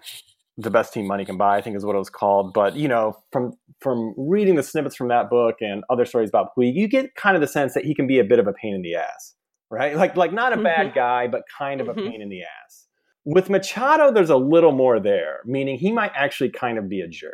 the 0.58 0.72
best 0.72 0.94
team 0.94 1.08
money 1.08 1.26
can 1.26 1.36
buy, 1.36 1.58
I 1.58 1.62
think 1.62 1.76
is 1.76 1.84
what 1.84 1.98
it 1.98 2.00
was 2.00 2.10
called. 2.10 2.54
But 2.54 2.78
you 2.78 2.88
know, 2.88 3.18
from 3.34 3.52
from 3.82 4.14
reading 4.18 4.56
the 4.56 4.64
snippets 4.64 4.96
from 4.96 5.10
that 5.10 5.30
book 5.30 5.56
and 5.60 5.84
other 5.90 6.06
stories 6.06 6.30
about 6.30 6.56
Puig, 6.58 6.74
you 6.74 6.88
get 6.88 7.16
kind 7.16 7.36
of 7.36 7.42
the 7.42 7.50
sense 7.50 7.74
that 7.74 7.84
he 7.84 7.94
can 7.94 8.08
be 8.08 8.20
a 8.20 8.24
bit 8.24 8.40
of 8.40 8.48
a 8.48 8.54
pain 8.54 8.76
in 8.76 8.82
the 8.82 8.96
ass, 8.96 9.34
right? 9.70 9.98
Like 9.98 10.16
like 10.16 10.32
not 10.32 10.58
a 10.58 10.64
bad 10.64 10.86
mm-hmm. 10.88 10.96
guy, 10.96 11.28
but 11.28 11.42
kind 11.58 11.82
of 11.82 11.88
mm-hmm. 11.88 12.00
a 12.00 12.10
pain 12.10 12.22
in 12.22 12.30
the 12.30 12.44
ass. 12.44 12.85
With 13.26 13.50
Machado, 13.50 14.12
there's 14.12 14.30
a 14.30 14.38
little 14.38 14.72
more 14.72 15.00
there, 15.00 15.40
meaning 15.46 15.78
he 15.78 15.92
might 15.92 16.12
actually 16.16 16.52
kind 16.52 16.78
of 16.78 16.88
be 16.88 17.02
a 17.02 17.08
jerk. 17.08 17.34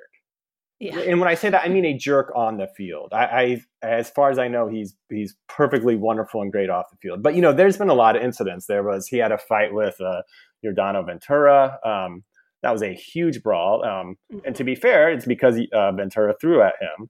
Yeah. 0.79 0.97
And 0.97 1.19
when 1.19 1.29
I 1.29 1.35
say 1.35 1.49
that, 1.49 1.61
I 1.63 1.69
mean 1.69 1.85
a 1.85 1.95
jerk 1.95 2.31
on 2.35 2.57
the 2.57 2.67
field. 2.75 3.09
I, 3.13 3.61
I, 3.83 3.85
as 3.87 4.09
far 4.09 4.31
as 4.31 4.39
I 4.39 4.47
know, 4.47 4.67
he's 4.67 4.95
he's 5.09 5.35
perfectly 5.47 5.95
wonderful 5.95 6.41
and 6.41 6.51
great 6.51 6.71
off 6.71 6.89
the 6.89 6.97
field. 6.97 7.21
But 7.21 7.35
you 7.35 7.41
know, 7.41 7.53
there's 7.53 7.77
been 7.77 7.89
a 7.89 7.93
lot 7.93 8.15
of 8.15 8.23
incidents. 8.23 8.65
There 8.65 8.81
was 8.81 9.07
he 9.07 9.17
had 9.17 9.31
a 9.31 9.37
fight 9.37 9.75
with 9.75 10.01
uh, 10.01 10.23
Yordano 10.65 11.05
Ventura. 11.05 11.77
Um, 11.85 12.23
that 12.63 12.71
was 12.71 12.81
a 12.81 12.93
huge 12.93 13.43
brawl. 13.43 13.83
Um, 13.85 14.17
mm-hmm. 14.33 14.39
And 14.43 14.55
to 14.55 14.63
be 14.63 14.73
fair, 14.73 15.11
it's 15.11 15.25
because 15.27 15.59
uh, 15.71 15.91
Ventura 15.91 16.33
threw 16.41 16.63
at 16.63 16.73
him. 16.81 17.09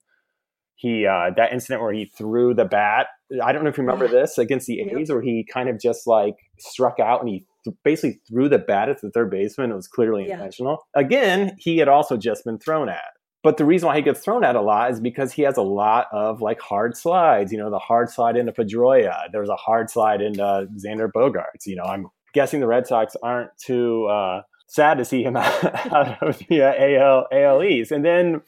He 0.76 1.06
uh, 1.06 1.30
that 1.38 1.54
incident 1.54 1.82
where 1.82 1.94
he 1.94 2.06
threw 2.06 2.54
the 2.54 2.66
bat. 2.66 3.08
I 3.42 3.54
don't 3.54 3.64
know 3.64 3.70
if 3.70 3.78
you 3.78 3.84
remember 3.84 4.10
this 4.10 4.38
against 4.38 4.68
the 4.68 4.82
A's, 4.82 5.10
where 5.10 5.22
he 5.22 5.46
kind 5.46 5.70
of 5.70 5.80
just 5.80 6.08
like 6.08 6.36
struck 6.60 7.00
out 7.00 7.22
and 7.22 7.30
he 7.30 7.46
basically 7.84 8.20
threw 8.28 8.50
the 8.50 8.60
bat 8.60 8.90
at 8.90 9.02
the 9.02 9.12
third 9.12 9.30
baseman. 9.30 9.72
It 9.72 9.76
was 9.76 9.88
clearly 9.88 10.28
yeah. 10.28 10.36
intentional. 10.36 10.88
Again, 10.96 11.56
he 11.60 11.78
had 11.78 11.88
also 11.88 12.18
just 12.18 12.44
been 12.46 12.60
thrown 12.60 12.90
at. 12.90 13.14
But 13.44 13.58
the 13.58 13.66
reason 13.66 13.88
why 13.88 13.96
he 13.96 14.02
gets 14.04 14.20
thrown 14.20 14.44
at 14.44 14.56
a 14.56 14.62
lot 14.62 14.92
is 14.92 15.00
because 15.00 15.34
he 15.34 15.42
has 15.44 15.58
a 15.58 15.64
lot 15.64 16.08
of 16.12 16.42
like 16.42 16.62
hard 16.62 16.96
slides. 16.96 17.52
You 17.52 17.58
know, 17.58 17.72
the 17.72 17.80
hard 17.80 18.10
slide 18.10 18.38
into 18.38 18.52
Pedroia. 18.52 19.32
There 19.32 19.42
was 19.42 19.50
a 19.50 19.56
hard 19.56 19.90
slide 19.90 20.22
into 20.22 20.68
Xander 20.78 21.12
Bogaerts. 21.12 21.66
You 21.66 21.78
know, 21.78 21.84
I'm 21.84 22.08
guessing 22.34 22.60
the 22.60 22.68
Red 22.68 22.86
Sox 22.86 23.16
aren't 23.24 23.50
too 23.58 24.06
uh, 24.06 24.42
sad 24.68 25.00
to 25.00 25.06
see 25.06 25.24
him 25.24 25.36
out 25.38 26.22
of 26.22 26.38
the 26.50 26.62
uh, 26.62 26.74
AL, 26.78 27.28
ALEs. 27.32 27.92
And 27.92 28.06
then 28.06 28.42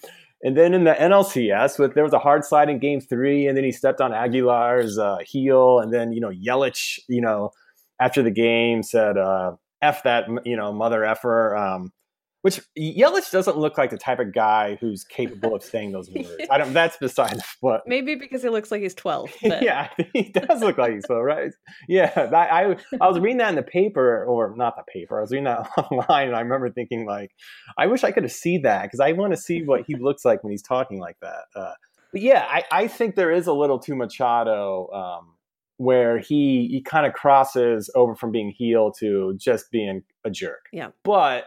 and 0.43 0.57
then 0.57 0.73
in 0.73 0.83
the 0.83 0.91
NLCS, 0.91 1.79
with 1.79 1.95
there 1.95 2.03
was 2.03 2.13
a 2.13 2.19
hard 2.19 2.43
slide 2.43 2.69
in 2.69 2.77
Game 2.77 2.99
Three, 2.99 3.47
and 3.47 3.55
then 3.55 3.63
he 3.63 3.71
stepped 3.71 4.01
on 4.01 4.11
Aguilar's 4.11 4.99
uh, 4.99 5.19
heel, 5.25 5.79
and 5.79 5.93
then 5.93 6.11
you 6.11 6.19
know 6.19 6.29
Yelich, 6.29 6.99
you 7.07 7.21
know, 7.21 7.51
after 7.99 8.21
the 8.21 8.31
game 8.31 8.83
said, 8.83 9.17
uh, 9.17 9.55
"F 9.81 10.03
that," 10.03 10.27
you 10.45 10.55
know, 10.55 10.71
mother 10.73 11.03
effer. 11.03 11.55
Um, 11.55 11.91
which 12.43 12.59
Yelich 12.77 13.31
doesn't 13.31 13.57
look 13.57 13.77
like 13.77 13.89
the 13.89 13.97
type 13.97 14.19
of 14.19 14.33
guy 14.33 14.77
who's 14.81 15.05
capable 15.05 15.55
of 15.55 15.63
saying 15.63 15.93
those 15.93 16.09
words. 16.15 16.29
I 16.51 16.57
don't. 16.57 16.73
That's 16.73 16.97
beside 16.97 17.37
the 17.37 17.43
what. 17.61 17.87
Maybe 17.87 18.15
because 18.15 18.43
he 18.43 18.49
looks 18.49 18.69
like 18.69 18.81
he's 18.81 18.93
twelve. 18.93 19.31
But. 19.41 19.63
yeah, 19.63 19.89
he 20.13 20.23
does 20.23 20.61
look 20.61 20.77
like 20.77 20.93
he's 20.93 21.05
twelve, 21.05 21.23
right? 21.23 21.51
Yeah, 21.87 22.11
I 22.33 22.75
I 22.99 23.07
was 23.07 23.19
reading 23.19 23.37
that 23.37 23.49
in 23.49 23.55
the 23.55 23.63
paper, 23.63 24.25
or 24.25 24.53
not 24.57 24.75
the 24.75 24.83
paper. 24.91 25.17
I 25.17 25.21
was 25.21 25.31
reading 25.31 25.45
that 25.45 25.69
online, 25.77 26.27
and 26.27 26.35
I 26.35 26.41
remember 26.41 26.69
thinking 26.69 27.05
like, 27.05 27.31
I 27.77 27.87
wish 27.87 28.03
I 28.03 28.11
could 28.11 28.23
have 28.23 28.31
seen 28.33 28.63
that 28.63 28.83
because 28.83 28.99
I 28.99 29.13
want 29.13 29.31
to 29.31 29.37
see 29.37 29.63
what 29.63 29.83
he 29.87 29.95
looks 29.95 30.25
like 30.25 30.43
when 30.43 30.51
he's 30.51 30.61
talking 30.61 30.99
like 30.99 31.17
that. 31.21 31.45
Uh, 31.55 31.73
but 32.11 32.21
yeah, 32.21 32.45
I, 32.47 32.63
I 32.71 32.87
think 32.87 33.15
there 33.15 33.31
is 33.31 33.47
a 33.47 33.53
little 33.53 33.79
too 33.79 33.95
Machado. 33.95 34.89
Um, 34.91 35.35
where 35.83 36.17
he 36.19 36.67
he 36.71 36.81
kind 36.81 37.05
of 37.05 37.13
crosses 37.13 37.89
over 37.95 38.15
from 38.15 38.31
being 38.31 38.49
heel 38.49 38.91
to 38.99 39.35
just 39.37 39.71
being 39.71 40.03
a 40.23 40.29
jerk. 40.29 40.67
Yeah. 40.71 40.89
But 41.03 41.45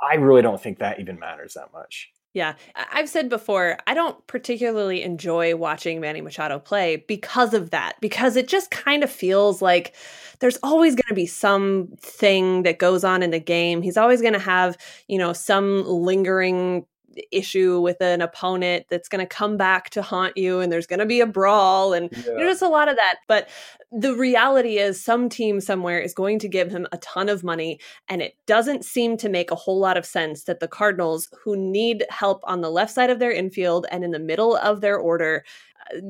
I 0.00 0.14
really 0.16 0.42
don't 0.42 0.60
think 0.60 0.78
that 0.78 1.00
even 1.00 1.18
matters 1.18 1.54
that 1.54 1.72
much. 1.72 2.10
Yeah. 2.32 2.54
I've 2.92 3.08
said 3.08 3.28
before, 3.28 3.76
I 3.88 3.94
don't 3.94 4.24
particularly 4.28 5.02
enjoy 5.02 5.56
watching 5.56 6.00
Manny 6.00 6.20
Machado 6.20 6.60
play 6.60 7.04
because 7.08 7.54
of 7.54 7.70
that, 7.70 7.96
because 8.00 8.36
it 8.36 8.46
just 8.46 8.70
kind 8.70 9.02
of 9.02 9.10
feels 9.10 9.60
like 9.60 9.96
there's 10.38 10.58
always 10.62 10.94
going 10.94 11.08
to 11.08 11.14
be 11.14 11.26
something 11.26 12.62
that 12.62 12.78
goes 12.78 13.02
on 13.02 13.24
in 13.24 13.30
the 13.30 13.40
game. 13.40 13.82
He's 13.82 13.96
always 13.96 14.20
going 14.20 14.34
to 14.34 14.38
have, 14.38 14.78
you 15.08 15.18
know, 15.18 15.32
some 15.32 15.84
lingering 15.84 16.86
issue 17.32 17.80
with 17.80 18.00
an 18.00 18.20
opponent 18.20 18.86
that's 18.88 19.08
going 19.08 19.24
to 19.24 19.26
come 19.26 19.56
back 19.56 19.90
to 19.90 20.02
haunt 20.02 20.36
you 20.36 20.60
and 20.60 20.70
there's 20.70 20.86
going 20.86 21.00
to 21.00 21.06
be 21.06 21.20
a 21.20 21.26
brawl 21.26 21.92
and 21.92 22.08
yeah. 22.12 22.22
you 22.24 22.38
know 22.38 22.50
just 22.50 22.62
a 22.62 22.68
lot 22.68 22.88
of 22.88 22.96
that 22.96 23.16
but 23.26 23.48
the 23.92 24.14
reality 24.14 24.78
is 24.78 25.02
some 25.02 25.28
team 25.28 25.60
somewhere 25.60 25.98
is 25.98 26.14
going 26.14 26.38
to 26.38 26.48
give 26.48 26.70
him 26.70 26.86
a 26.92 26.98
ton 26.98 27.28
of 27.28 27.42
money 27.42 27.80
and 28.08 28.22
it 28.22 28.36
doesn't 28.46 28.84
seem 28.84 29.16
to 29.16 29.28
make 29.28 29.50
a 29.50 29.56
whole 29.56 29.80
lot 29.80 29.96
of 29.96 30.06
sense 30.06 30.44
that 30.44 30.60
the 30.60 30.68
cardinals 30.68 31.28
who 31.44 31.56
need 31.56 32.04
help 32.10 32.40
on 32.44 32.60
the 32.60 32.70
left 32.70 32.92
side 32.92 33.10
of 33.10 33.18
their 33.18 33.32
infield 33.32 33.86
and 33.90 34.04
in 34.04 34.12
the 34.12 34.18
middle 34.18 34.56
of 34.56 34.80
their 34.80 34.96
order 34.96 35.44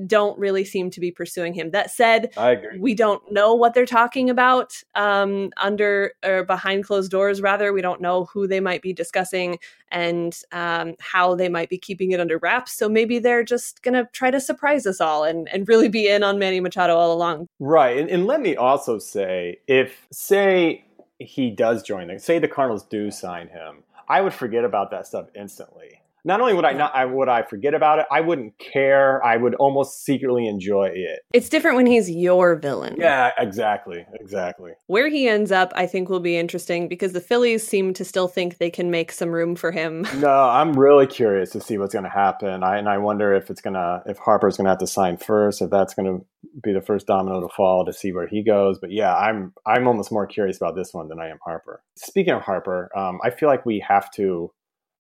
don't 0.07 0.39
really 0.39 0.65
seem 0.65 0.91
to 0.91 1.01
be 1.01 1.11
pursuing 1.11 1.55
him. 1.55 1.71
That 1.71 1.91
said, 1.91 2.33
we 2.79 2.95
don't 2.95 3.23
know 3.33 3.55
what 3.55 3.75
they're 3.75 3.87
talking 3.87 4.31
about 4.31 4.83
um, 4.95 5.51
under 5.57 6.13
or 6.25 6.45
behind 6.45 6.85
closed 6.85 7.11
doors. 7.11 7.41
Rather, 7.41 7.73
we 7.73 7.83
don't 7.83 8.01
know 8.01 8.25
who 8.27 8.47
they 8.47 8.61
might 8.61 8.83
be 8.83 8.93
discussing 8.93 9.59
and 9.93 10.43
um, 10.53 10.95
how 11.01 11.35
they 11.35 11.49
might 11.49 11.69
be 11.69 11.79
keeping 11.79 12.13
it 12.13 12.21
under 12.21 12.39
wraps. 12.39 12.73
So 12.73 12.89
maybe 12.89 13.19
they're 13.19 13.45
just 13.45 13.83
going 13.83 13.95
to 13.95 14.09
try 14.13 14.31
to 14.31 14.41
surprise 14.41 14.87
us 14.87 15.01
all 15.01 15.25
and, 15.25 15.49
and 15.49 15.69
really 15.69 15.89
be 15.89 16.09
in 16.09 16.23
on 16.23 16.39
Manny 16.39 16.61
Machado 16.61 16.97
all 16.97 17.13
along. 17.13 17.49
Right. 17.59 17.99
And, 17.99 18.09
and 18.09 18.27
let 18.27 18.41
me 18.41 18.57
also 18.57 18.99
say, 18.99 19.59
if 19.67 20.07
say 20.13 20.85
he 21.19 21.51
does 21.51 21.83
join 21.83 22.09
them, 22.09 22.19
say 22.19 22.39
the 22.39 22.49
Cardinals 22.49 22.85
do 22.85 23.11
sign 23.11 23.49
him, 23.49 23.83
I 24.09 24.21
would 24.21 24.35
forget 24.35 24.65
about 24.65 24.91
that 24.91 25.07
stuff 25.07 25.27
instantly 25.35 26.00
not 26.25 26.41
only 26.41 26.55
would 26.55 26.65
I 26.65 26.73
not 26.73 26.95
I 26.95 27.05
would 27.05 27.29
I 27.29 27.43
forget 27.43 27.75
about 27.75 27.99
it, 27.99 28.07
I 28.11 28.21
wouldn't 28.21 28.59
care. 28.59 29.25
I 29.25 29.37
would 29.37 29.55
almost 29.57 30.05
secretly 30.05 30.47
enjoy 30.47 30.91
it. 30.95 31.21
It's 31.33 31.49
different 31.49 31.77
when 31.77 31.87
he's 31.87 32.11
your 32.11 32.57
villain. 32.57 32.97
Yeah, 32.99 33.31
exactly. 33.39 34.07
Exactly. 34.15 34.73
Where 34.87 35.09
he 35.09 35.29
ends 35.29 35.53
up, 35.53 35.73
I 35.75 35.87
think 35.87 36.09
will 36.09 36.21
be 36.21 36.37
interesting 36.37 36.89
because 36.89 37.13
the 37.13 37.21
Phillies 37.21 37.67
seem 37.67 37.95
to 37.95 38.05
still 38.05 38.29
think 38.29 38.59
they 38.59 38.71
can 38.71 38.91
make 38.91 39.13
some 39.13 39.31
room 39.31 39.57
for 39.57 39.73
him. 39.73 40.07
No, 40.21 40.29
I'm 40.29 40.75
really 40.75 41.07
curious 41.07 41.51
to 41.51 41.63
see 41.63 41.79
what's 41.79 41.95
going 41.95 42.05
to 42.05 42.11
happen. 42.11 42.63
I 42.63 42.77
and 42.77 42.91
I 42.91 42.99
wonder 42.99 43.33
if 43.33 43.49
it's 43.49 43.63
to 43.63 44.03
if 44.05 44.19
Harper's 44.19 44.59
going 44.59 44.67
to 44.67 44.71
have 44.71 44.79
to 44.81 44.87
sign 44.87 45.17
first, 45.17 45.63
if 45.63 45.71
that's 45.71 45.95
going 45.95 46.07
to 46.07 46.27
be 46.63 46.73
the 46.73 46.83
first 46.83 47.07
domino 47.07 47.41
to 47.41 47.49
fall 47.49 47.87
to 47.87 47.93
see 47.93 48.13
where 48.13 48.27
he 48.27 48.43
goes. 48.43 48.79
But 48.79 48.91
yeah, 48.91 49.15
I'm 49.15 49.55
I'm 49.65 49.87
almost 49.87 50.13
more 50.13 50.27
curious 50.27 50.59
about 50.59 50.75
this 50.75 50.93
one 50.93 51.09
than 51.09 51.21
I 51.21 51.29
am 51.29 51.39
Harper. 51.43 51.83
Speaking 51.97 52.35
of 52.35 52.43
Harper, 52.43 52.91
um, 52.95 53.19
I 53.25 53.31
feel 53.31 53.49
like 53.49 53.65
we 53.65 53.83
have 53.87 54.11
to 54.13 54.53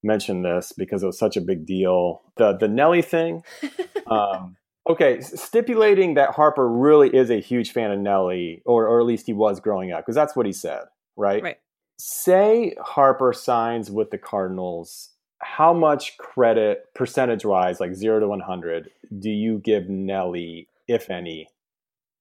mention 0.02 0.42
this 0.42 0.72
because 0.76 1.02
it 1.02 1.06
was 1.06 1.18
such 1.18 1.36
a 1.36 1.40
big 1.40 1.66
deal. 1.66 2.22
The 2.36 2.56
the 2.56 2.68
Nelly 2.68 3.02
thing. 3.02 3.42
um, 4.06 4.56
okay, 4.88 5.20
stipulating 5.20 6.14
that 6.14 6.30
Harper 6.30 6.68
really 6.68 7.14
is 7.14 7.30
a 7.30 7.40
huge 7.40 7.72
fan 7.72 7.90
of 7.90 7.98
Nelly, 7.98 8.62
or 8.64 8.86
or 8.86 9.00
at 9.00 9.06
least 9.06 9.26
he 9.26 9.32
was 9.32 9.60
growing 9.60 9.92
up, 9.92 10.00
because 10.00 10.14
that's 10.14 10.36
what 10.36 10.46
he 10.46 10.52
said, 10.52 10.84
right? 11.16 11.42
Right. 11.42 11.58
Say 11.98 12.74
Harper 12.80 13.32
signs 13.32 13.90
with 13.90 14.10
the 14.10 14.18
Cardinals. 14.18 15.10
How 15.42 15.72
much 15.72 16.18
credit, 16.18 16.84
percentage 16.94 17.46
wise, 17.46 17.80
like 17.80 17.94
zero 17.94 18.20
to 18.20 18.28
one 18.28 18.40
hundred, 18.40 18.90
do 19.18 19.30
you 19.30 19.58
give 19.58 19.88
Nelly, 19.88 20.68
if 20.86 21.08
any, 21.10 21.48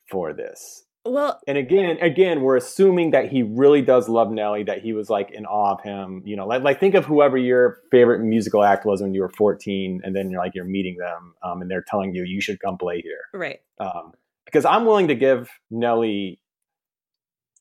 for 0.09 0.33
this? 0.33 0.85
Well, 1.09 1.39
and 1.47 1.57
again, 1.57 1.97
again, 2.01 2.41
we're 2.41 2.55
assuming 2.55 3.11
that 3.11 3.31
he 3.31 3.43
really 3.43 3.81
does 3.81 4.07
love 4.07 4.31
Nelly, 4.31 4.63
that 4.63 4.81
he 4.81 4.93
was 4.93 5.09
like 5.09 5.31
in 5.31 5.45
awe 5.45 5.73
of 5.73 5.81
him. 5.81 6.21
You 6.25 6.35
know, 6.35 6.45
like, 6.45 6.61
like 6.61 6.79
think 6.79 6.93
of 6.95 7.05
whoever 7.05 7.37
your 7.37 7.79
favorite 7.91 8.19
musical 8.19 8.63
act 8.63 8.85
was 8.85 9.01
when 9.01 9.13
you 9.13 9.21
were 9.21 9.29
14, 9.29 10.01
and 10.03 10.15
then 10.15 10.29
you're 10.29 10.39
like 10.39 10.53
you're 10.53 10.65
meeting 10.65 10.97
them, 10.97 11.33
um, 11.43 11.61
and 11.61 11.71
they're 11.71 11.85
telling 11.87 12.13
you 12.13 12.23
you 12.23 12.41
should 12.41 12.59
come 12.59 12.77
play 12.77 13.01
here, 13.01 13.21
right? 13.33 13.59
Um, 13.79 14.13
because 14.45 14.65
I'm 14.65 14.85
willing 14.85 15.07
to 15.07 15.15
give 15.15 15.49
Nelly 15.71 16.39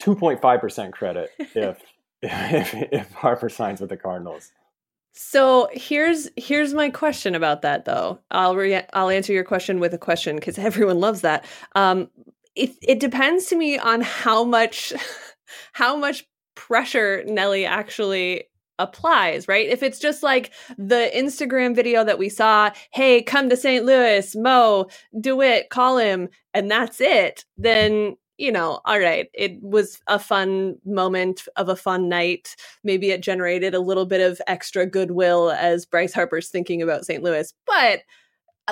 2.5 0.02 0.60
percent 0.60 0.92
credit 0.92 1.30
if, 1.38 1.80
if 2.22 2.74
if 2.74 3.12
Harper 3.12 3.48
signs 3.48 3.80
with 3.80 3.90
the 3.90 3.96
Cardinals. 3.96 4.52
So 5.12 5.68
here's 5.72 6.28
here's 6.36 6.74
my 6.74 6.90
question 6.90 7.34
about 7.34 7.62
that 7.62 7.84
though. 7.86 8.20
I'll 8.30 8.54
re- 8.54 8.86
I'll 8.92 9.08
answer 9.08 9.32
your 9.32 9.42
question 9.42 9.80
with 9.80 9.92
a 9.92 9.98
question 9.98 10.36
because 10.36 10.58
everyone 10.58 11.00
loves 11.00 11.22
that. 11.22 11.44
Um, 11.74 12.08
it 12.58 12.76
it 12.82 13.00
depends 13.00 13.46
to 13.46 13.56
me 13.56 13.78
on 13.78 14.00
how 14.00 14.44
much 14.44 14.92
how 15.72 15.96
much 15.96 16.26
pressure 16.54 17.22
Nelly 17.26 17.64
actually 17.64 18.44
applies, 18.78 19.48
right? 19.48 19.68
If 19.68 19.82
it's 19.82 19.98
just 19.98 20.22
like 20.22 20.52
the 20.76 21.10
Instagram 21.14 21.74
video 21.74 22.04
that 22.04 22.18
we 22.18 22.28
saw, 22.28 22.70
hey, 22.92 23.22
come 23.22 23.48
to 23.48 23.56
St. 23.56 23.84
Louis, 23.84 24.34
Mo, 24.36 24.86
do 25.20 25.40
it, 25.40 25.70
call 25.70 25.98
him, 25.98 26.28
and 26.54 26.70
that's 26.70 27.00
it, 27.00 27.44
then 27.56 28.16
you 28.38 28.52
know, 28.52 28.80
all 28.84 29.00
right, 29.00 29.28
it 29.34 29.60
was 29.60 30.00
a 30.06 30.16
fun 30.18 30.76
moment 30.84 31.48
of 31.56 31.68
a 31.68 31.74
fun 31.74 32.08
night. 32.08 32.54
Maybe 32.84 33.10
it 33.10 33.20
generated 33.20 33.74
a 33.74 33.80
little 33.80 34.06
bit 34.06 34.20
of 34.20 34.40
extra 34.46 34.86
goodwill 34.86 35.50
as 35.50 35.84
Bryce 35.84 36.14
Harper's 36.14 36.48
thinking 36.48 36.80
about 36.80 37.04
St. 37.04 37.20
Louis. 37.20 37.52
But 37.66 38.02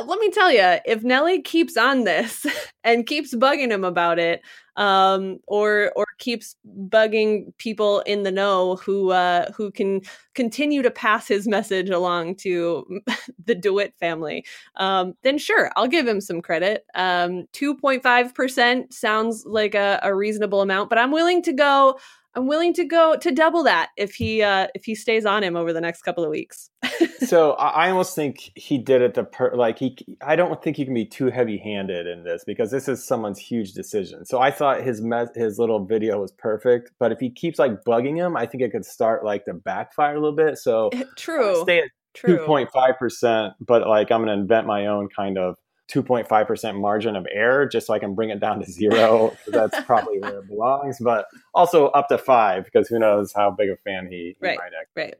let 0.05 0.19
me 0.19 0.31
tell 0.31 0.51
you, 0.53 0.79
if 0.85 1.03
Nelly 1.03 1.41
keeps 1.43 1.77
on 1.77 2.05
this 2.05 2.47
and 2.85 3.07
keeps 3.07 3.35
bugging 3.35 3.71
him 3.71 3.85
about 3.85 4.19
it, 4.19 4.43
um, 4.77 5.39
or 5.47 5.91
or 5.97 6.05
keeps 6.19 6.55
bugging 6.89 7.57
people 7.57 8.01
in 8.01 8.23
the 8.23 8.31
know 8.31 8.77
who 8.77 9.11
uh, 9.11 9.51
who 9.53 9.71
can 9.71 10.03
continue 10.35 10.83
to 10.83 10.91
pass 10.91 11.27
his 11.27 11.49
message 11.49 11.89
along 11.89 12.37
to 12.37 13.01
the 13.45 13.55
DeWitt 13.55 13.95
family, 13.99 14.45
um, 14.77 15.15
then 15.23 15.39
sure, 15.39 15.71
I'll 15.77 15.89
give 15.89 16.07
him 16.07 16.21
some 16.21 16.43
credit. 16.43 16.85
Um, 16.95 17.47
Two 17.53 17.75
point 17.77 18.03
five 18.03 18.35
percent 18.35 18.93
sounds 18.93 19.45
like 19.47 19.75
a, 19.75 19.99
a 20.03 20.15
reasonable 20.15 20.61
amount, 20.61 20.91
but 20.91 20.99
I'm 20.99 21.11
willing 21.13 21.43
to 21.45 21.53
go 21.53 21.99
I'm 22.37 22.47
willing 22.47 22.75
to 22.75 22.85
go 22.85 23.17
to 23.17 23.33
double 23.33 23.65
that 23.65 23.91
if 23.97 24.15
he 24.15 24.43
uh, 24.43 24.67
if 24.75 24.85
he 24.85 24.95
stays 24.95 25.25
on 25.25 25.43
him 25.43 25.57
over 25.57 25.73
the 25.73 25.81
next 25.81 26.03
couple 26.03 26.23
of 26.23 26.29
weeks. 26.29 26.69
so 27.27 27.53
I 27.53 27.89
almost 27.89 28.15
think 28.15 28.53
he 28.55 28.77
did 28.77 29.01
it 29.01 29.15
the 29.15 29.25
per 29.25 29.55
like 29.55 29.79
he. 29.79 29.97
I 30.21 30.37
don't 30.37 30.63
think 30.63 30.77
he 30.77 30.85
can 30.85 30.93
be 30.93 31.07
too 31.07 31.31
heavy 31.31 31.57
handed 31.57 32.07
in 32.07 32.25
this 32.25 32.45
because 32.47 32.71
this 32.71 32.89
is 32.89 33.03
someone's 33.03 33.39
huge 33.39 33.73
decision. 33.73 34.27
So 34.27 34.39
I 34.39 34.51
thought 34.51 34.83
his 34.83 35.01
me- 35.01 35.25
his 35.35 35.59
little 35.59 35.87
video 35.87 36.21
was 36.21 36.31
perfect, 36.33 36.93
but 37.01 37.11
if 37.11 37.19
he 37.21 37.31
keeps 37.31 37.59
like 37.59 37.83
bugging 37.85 38.17
him, 38.17 38.37
I 38.37 38.45
think 38.45 38.63
it 38.63 38.71
could 38.71 38.85
start 38.85 39.25
like 39.25 39.47
to 39.47 39.55
backfire 39.55 40.15
a 40.15 40.21
little 40.21 40.37
bit. 40.37 40.59
So 40.59 40.91
true, 41.17 41.63
stay 41.63 41.79
at 41.79 41.89
two 42.13 42.39
point 42.45 42.69
five 42.71 42.99
percent, 42.99 43.55
but 43.61 43.89
like 43.89 44.13
I'm 44.13 44.23
going 44.23 44.37
to 44.37 44.43
invent 44.43 44.67
my 44.67 44.87
own 44.87 45.09
kind 45.09 45.39
of 45.39 45.57
2.5% 45.93 46.81
margin 46.81 47.17
of 47.17 47.27
error 47.33 47.67
just 47.67 47.87
so 47.87 47.95
I 47.95 47.99
can 47.99 48.15
bring 48.15 48.31
it 48.31 48.41
down 48.41 48.61
to 48.61 48.71
zero. 48.71 49.37
that's 49.47 49.81
probably 49.83 50.19
where 50.19 50.39
it 50.39 50.49
belongs, 50.49 50.99
but 51.01 51.27
also 51.55 51.89
up 51.89 52.09
to 52.09 52.19
five 52.19 52.65
because 52.65 52.89
who 52.89 52.99
knows 52.99 53.33
how 53.33 53.51
big 53.51 53.71
a 53.71 53.77
fan 53.77 54.09
he, 54.11 54.37
he 54.41 54.47
right, 54.47 54.59
might 54.59 54.73
actually 54.79 55.15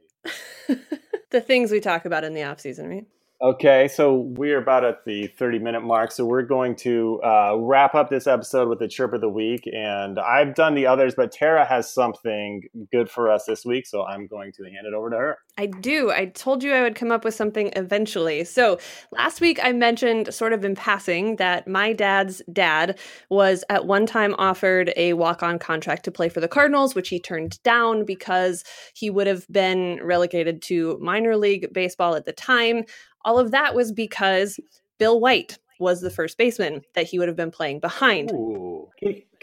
Right. 0.67 0.79
the 1.29 1.41
things 1.41 1.71
we 1.71 1.79
talk 1.79 2.05
about 2.05 2.23
in 2.23 2.33
the 2.33 2.43
off 2.43 2.59
season, 2.59 2.89
right? 2.89 3.05
Okay, 3.39 3.87
so 3.87 4.15
we're 4.35 4.57
about 4.57 4.83
at 4.83 5.05
the 5.05 5.27
30 5.27 5.59
minute 5.59 5.83
mark. 5.83 6.11
So 6.11 6.25
we're 6.25 6.41
going 6.41 6.75
to 6.77 7.21
uh, 7.23 7.55
wrap 7.59 7.93
up 7.93 8.09
this 8.09 8.25
episode 8.25 8.67
with 8.67 8.79
the 8.79 8.87
chirp 8.87 9.13
of 9.13 9.21
the 9.21 9.29
week. 9.29 9.69
And 9.71 10.17
I've 10.17 10.55
done 10.55 10.73
the 10.73 10.87
others, 10.87 11.13
but 11.13 11.31
Tara 11.31 11.63
has 11.63 11.93
something 11.93 12.63
good 12.91 13.11
for 13.11 13.29
us 13.31 13.45
this 13.45 13.63
week. 13.63 13.85
So 13.85 14.03
I'm 14.03 14.25
going 14.25 14.53
to 14.53 14.63
hand 14.63 14.87
it 14.87 14.95
over 14.95 15.11
to 15.11 15.17
her. 15.17 15.37
I 15.55 15.67
do. 15.67 16.09
I 16.09 16.25
told 16.25 16.63
you 16.63 16.73
I 16.73 16.81
would 16.81 16.95
come 16.95 17.11
up 17.11 17.23
with 17.23 17.35
something 17.35 17.71
eventually. 17.75 18.43
So 18.43 18.79
last 19.11 19.39
week 19.39 19.59
I 19.61 19.71
mentioned, 19.71 20.33
sort 20.33 20.51
of 20.51 20.65
in 20.65 20.73
passing, 20.73 21.35
that 21.35 21.67
my 21.67 21.93
dad's 21.93 22.41
dad 22.51 22.97
was 23.29 23.63
at 23.69 23.85
one 23.85 24.07
time 24.07 24.33
offered 24.39 24.91
a 24.95 25.13
walk 25.13 25.43
on 25.43 25.59
contract 25.59 26.05
to 26.05 26.11
play 26.11 26.29
for 26.29 26.39
the 26.39 26.47
Cardinals, 26.47 26.95
which 26.95 27.09
he 27.09 27.19
turned 27.19 27.61
down 27.61 28.03
because 28.03 28.63
he 28.95 29.11
would 29.11 29.27
have 29.27 29.47
been 29.47 29.99
relegated 30.01 30.63
to 30.63 30.97
minor 30.99 31.37
league 31.37 31.71
baseball 31.71 32.15
at 32.15 32.25
the 32.25 32.33
time. 32.33 32.83
All 33.27 33.37
of 33.37 33.51
that 33.51 33.75
was 33.75 33.91
because 33.91 34.57
Bill 34.97 35.19
White 35.19 35.59
was 35.79 35.99
the 35.99 36.09
first 36.09 36.37
baseman 36.37 36.81
that 36.95 37.05
he 37.05 37.19
would 37.19 37.27
have 37.27 37.35
been 37.35 37.51
playing 37.51 37.81
behind. 37.81 38.31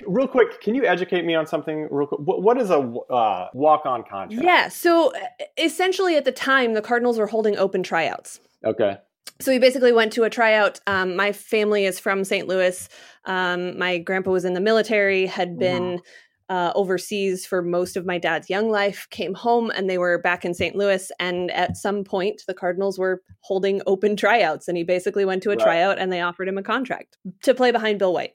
Real 0.06 0.26
quick, 0.26 0.60
can 0.62 0.74
you 0.74 0.86
educate 0.86 1.26
me 1.26 1.34
on 1.34 1.46
something? 1.46 1.86
Real 1.90 2.06
quick, 2.06 2.20
what, 2.20 2.42
what 2.42 2.58
is 2.58 2.70
a 2.70 2.78
uh, 2.78 3.48
walk-on 3.52 4.02
contract? 4.02 4.42
Yeah, 4.42 4.68
so 4.68 5.12
essentially, 5.58 6.16
at 6.16 6.24
the 6.24 6.32
time, 6.32 6.72
the 6.72 6.80
Cardinals 6.80 7.18
were 7.18 7.26
holding 7.26 7.58
open 7.58 7.82
tryouts. 7.82 8.40
Okay. 8.64 8.96
So 9.40 9.52
we 9.52 9.58
basically 9.58 9.92
went 9.92 10.12
to 10.14 10.24
a 10.24 10.30
tryout. 10.30 10.80
Um, 10.86 11.14
my 11.14 11.32
family 11.32 11.84
is 11.84 12.00
from 12.00 12.24
St. 12.24 12.48
Louis. 12.48 12.88
Um, 13.26 13.78
my 13.78 13.98
grandpa 13.98 14.30
was 14.30 14.46
in 14.46 14.54
the 14.54 14.60
military, 14.60 15.26
had 15.26 15.58
been 15.58 16.00
uh, 16.48 16.72
overseas 16.74 17.46
for 17.46 17.62
most 17.62 17.96
of 17.96 18.04
my 18.04 18.18
dad's 18.18 18.50
young 18.50 18.70
life, 18.70 19.06
came 19.10 19.34
home, 19.34 19.70
and 19.70 19.88
they 19.88 19.98
were 19.98 20.18
back 20.18 20.44
in 20.44 20.54
St. 20.54 20.76
Louis. 20.76 21.10
And 21.18 21.50
at 21.50 21.76
some 21.76 22.04
point, 22.04 22.42
the 22.46 22.54
Cardinals 22.54 22.98
were 22.98 23.22
holding 23.40 23.80
open 23.86 24.16
tryouts, 24.16 24.68
and 24.68 24.76
he 24.76 24.84
basically 24.84 25.24
went 25.24 25.42
to 25.44 25.50
a 25.50 25.56
right. 25.56 25.64
tryout, 25.64 25.98
and 25.98 26.12
they 26.12 26.20
offered 26.20 26.48
him 26.48 26.58
a 26.58 26.62
contract 26.62 27.16
to 27.42 27.54
play 27.54 27.70
behind 27.70 27.98
Bill 27.98 28.12
White. 28.12 28.34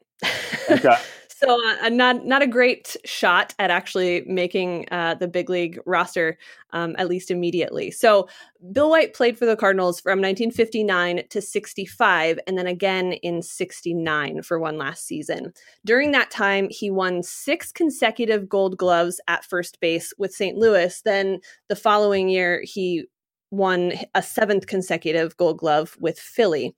Okay. 0.69 0.95
so 1.39 1.57
uh, 1.81 1.89
not 1.89 2.25
not 2.25 2.41
a 2.41 2.47
great 2.47 2.97
shot 3.05 3.53
at 3.59 3.71
actually 3.71 4.23
making 4.27 4.85
uh, 4.91 5.15
the 5.15 5.27
big 5.27 5.49
league 5.49 5.79
roster, 5.85 6.37
um, 6.71 6.95
at 6.97 7.07
least 7.07 7.31
immediately. 7.31 7.91
So 7.91 8.27
Bill 8.73 8.89
White 8.89 9.13
played 9.13 9.37
for 9.37 9.45
the 9.45 9.55
Cardinals 9.55 10.01
from 10.01 10.19
1959 10.19 11.23
to 11.29 11.41
65, 11.41 12.39
and 12.45 12.57
then 12.57 12.67
again 12.67 13.13
in 13.13 13.41
69 13.41 14.41
for 14.41 14.59
one 14.59 14.77
last 14.77 15.05
season. 15.05 15.53
During 15.85 16.11
that 16.11 16.29
time, 16.29 16.67
he 16.69 16.91
won 16.91 17.23
six 17.23 17.71
consecutive 17.71 18.49
Gold 18.49 18.77
Gloves 18.77 19.21
at 19.27 19.45
first 19.45 19.79
base 19.79 20.13
with 20.17 20.33
St. 20.33 20.57
Louis. 20.57 21.01
Then 21.01 21.39
the 21.69 21.75
following 21.75 22.27
year, 22.27 22.61
he 22.65 23.05
won 23.51 23.93
a 24.13 24.21
seventh 24.21 24.67
consecutive 24.67 25.37
Gold 25.37 25.57
Glove 25.57 25.95
with 25.99 26.19
Philly. 26.19 26.75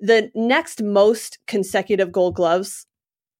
The 0.00 0.30
next 0.34 0.82
most 0.82 1.38
consecutive 1.46 2.10
Gold 2.10 2.34
Gloves 2.34 2.86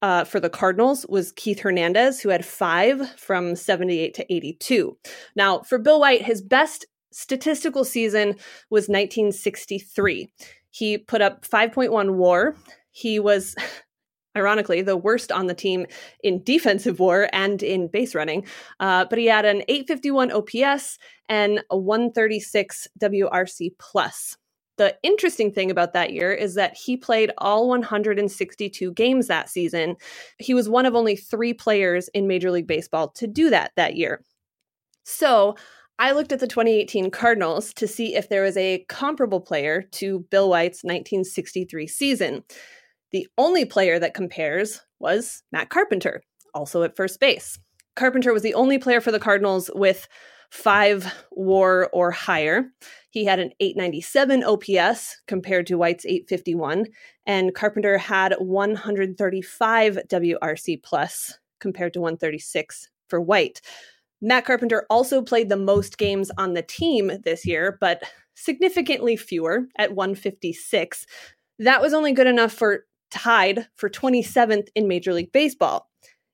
uh, 0.02 0.24
for 0.24 0.40
the 0.40 0.50
Cardinals 0.50 1.06
was 1.08 1.32
Keith 1.32 1.60
Hernandez, 1.60 2.20
who 2.20 2.30
had 2.30 2.44
five 2.44 3.10
from 3.18 3.54
78 3.54 4.14
to 4.14 4.32
82. 4.32 4.96
Now, 5.36 5.60
for 5.60 5.78
Bill 5.78 6.00
White, 6.00 6.22
his 6.22 6.40
best 6.40 6.86
statistical 7.12 7.84
season 7.84 8.36
was 8.70 8.88
1963. 8.88 10.32
He 10.70 10.98
put 10.98 11.20
up 11.20 11.46
5.1 11.46 12.14
war. 12.14 12.56
He 12.92 13.18
was, 13.18 13.54
ironically, 14.36 14.82
the 14.82 14.96
worst 14.96 15.32
on 15.32 15.46
the 15.46 15.54
team 15.54 15.86
in 16.22 16.42
defensive 16.44 17.00
war 17.00 17.28
and 17.32 17.62
in 17.62 17.88
base 17.88 18.14
running, 18.14 18.46
uh, 18.78 19.04
but 19.10 19.18
he 19.18 19.26
had 19.26 19.44
an 19.44 19.62
851 19.68 20.30
OPS 20.32 20.98
and 21.28 21.62
a 21.70 21.76
136 21.76 22.88
WRC 23.00 23.70
plus. 23.78 24.36
The 24.80 24.96
interesting 25.02 25.52
thing 25.52 25.70
about 25.70 25.92
that 25.92 26.14
year 26.14 26.32
is 26.32 26.54
that 26.54 26.74
he 26.74 26.96
played 26.96 27.32
all 27.36 27.68
162 27.68 28.94
games 28.94 29.26
that 29.26 29.50
season. 29.50 29.96
He 30.38 30.54
was 30.54 30.70
one 30.70 30.86
of 30.86 30.94
only 30.96 31.16
three 31.16 31.52
players 31.52 32.08
in 32.14 32.26
Major 32.26 32.50
League 32.50 32.66
Baseball 32.66 33.08
to 33.08 33.26
do 33.26 33.50
that 33.50 33.72
that 33.76 33.96
year. 33.96 34.24
So 35.04 35.54
I 35.98 36.12
looked 36.12 36.32
at 36.32 36.40
the 36.40 36.46
2018 36.46 37.10
Cardinals 37.10 37.74
to 37.74 37.86
see 37.86 38.14
if 38.14 38.30
there 38.30 38.42
was 38.42 38.56
a 38.56 38.86
comparable 38.88 39.42
player 39.42 39.82
to 39.82 40.20
Bill 40.30 40.48
White's 40.48 40.82
1963 40.82 41.86
season. 41.86 42.42
The 43.10 43.28
only 43.36 43.66
player 43.66 43.98
that 43.98 44.14
compares 44.14 44.80
was 44.98 45.42
Matt 45.52 45.68
Carpenter, 45.68 46.22
also 46.54 46.84
at 46.84 46.96
first 46.96 47.20
base. 47.20 47.58
Carpenter 47.96 48.32
was 48.32 48.42
the 48.42 48.54
only 48.54 48.78
player 48.78 49.02
for 49.02 49.12
the 49.12 49.20
Cardinals 49.20 49.70
with 49.74 50.08
five 50.50 51.12
war 51.30 51.88
or 51.92 52.10
higher. 52.10 52.70
He 53.10 53.24
had 53.24 53.38
an 53.38 53.52
897 53.60 54.44
OPS 54.44 55.22
compared 55.26 55.66
to 55.68 55.78
White's 55.78 56.04
851, 56.04 56.86
and 57.26 57.54
Carpenter 57.54 57.98
had 57.98 58.34
135 58.38 59.98
WRC 60.08 60.82
plus 60.82 61.38
compared 61.60 61.94
to 61.94 62.00
136 62.00 62.88
for 63.08 63.20
White. 63.20 63.60
Matt 64.22 64.44
Carpenter 64.44 64.86
also 64.90 65.22
played 65.22 65.48
the 65.48 65.56
most 65.56 65.98
games 65.98 66.30
on 66.36 66.54
the 66.54 66.62
team 66.62 67.10
this 67.24 67.46
year, 67.46 67.78
but 67.80 68.02
significantly 68.34 69.16
fewer 69.16 69.66
at 69.78 69.94
156. 69.94 71.06
That 71.58 71.80
was 71.80 71.94
only 71.94 72.12
good 72.12 72.26
enough 72.26 72.52
for 72.52 72.84
tied 73.10 73.66
for 73.76 73.90
27th 73.90 74.68
in 74.74 74.88
Major 74.88 75.12
League 75.12 75.32
Baseball. 75.32 75.88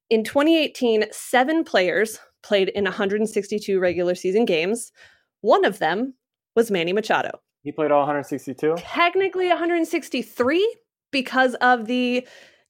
In 0.08 0.22
2018, 0.22 1.06
seven 1.10 1.64
players 1.64 2.18
played 2.46 2.68
in 2.70 2.84
162 2.84 3.78
regular 3.80 4.14
season 4.14 4.44
games. 4.44 4.92
One 5.40 5.64
of 5.64 5.78
them 5.78 6.14
was 6.54 6.70
Manny 6.70 6.92
Machado. 6.92 7.40
He 7.62 7.72
played 7.72 7.90
all 7.90 8.00
162? 8.00 8.76
Technically 8.78 9.48
163 9.48 10.76
because 11.10 11.54
of 11.56 11.86
the 11.86 12.26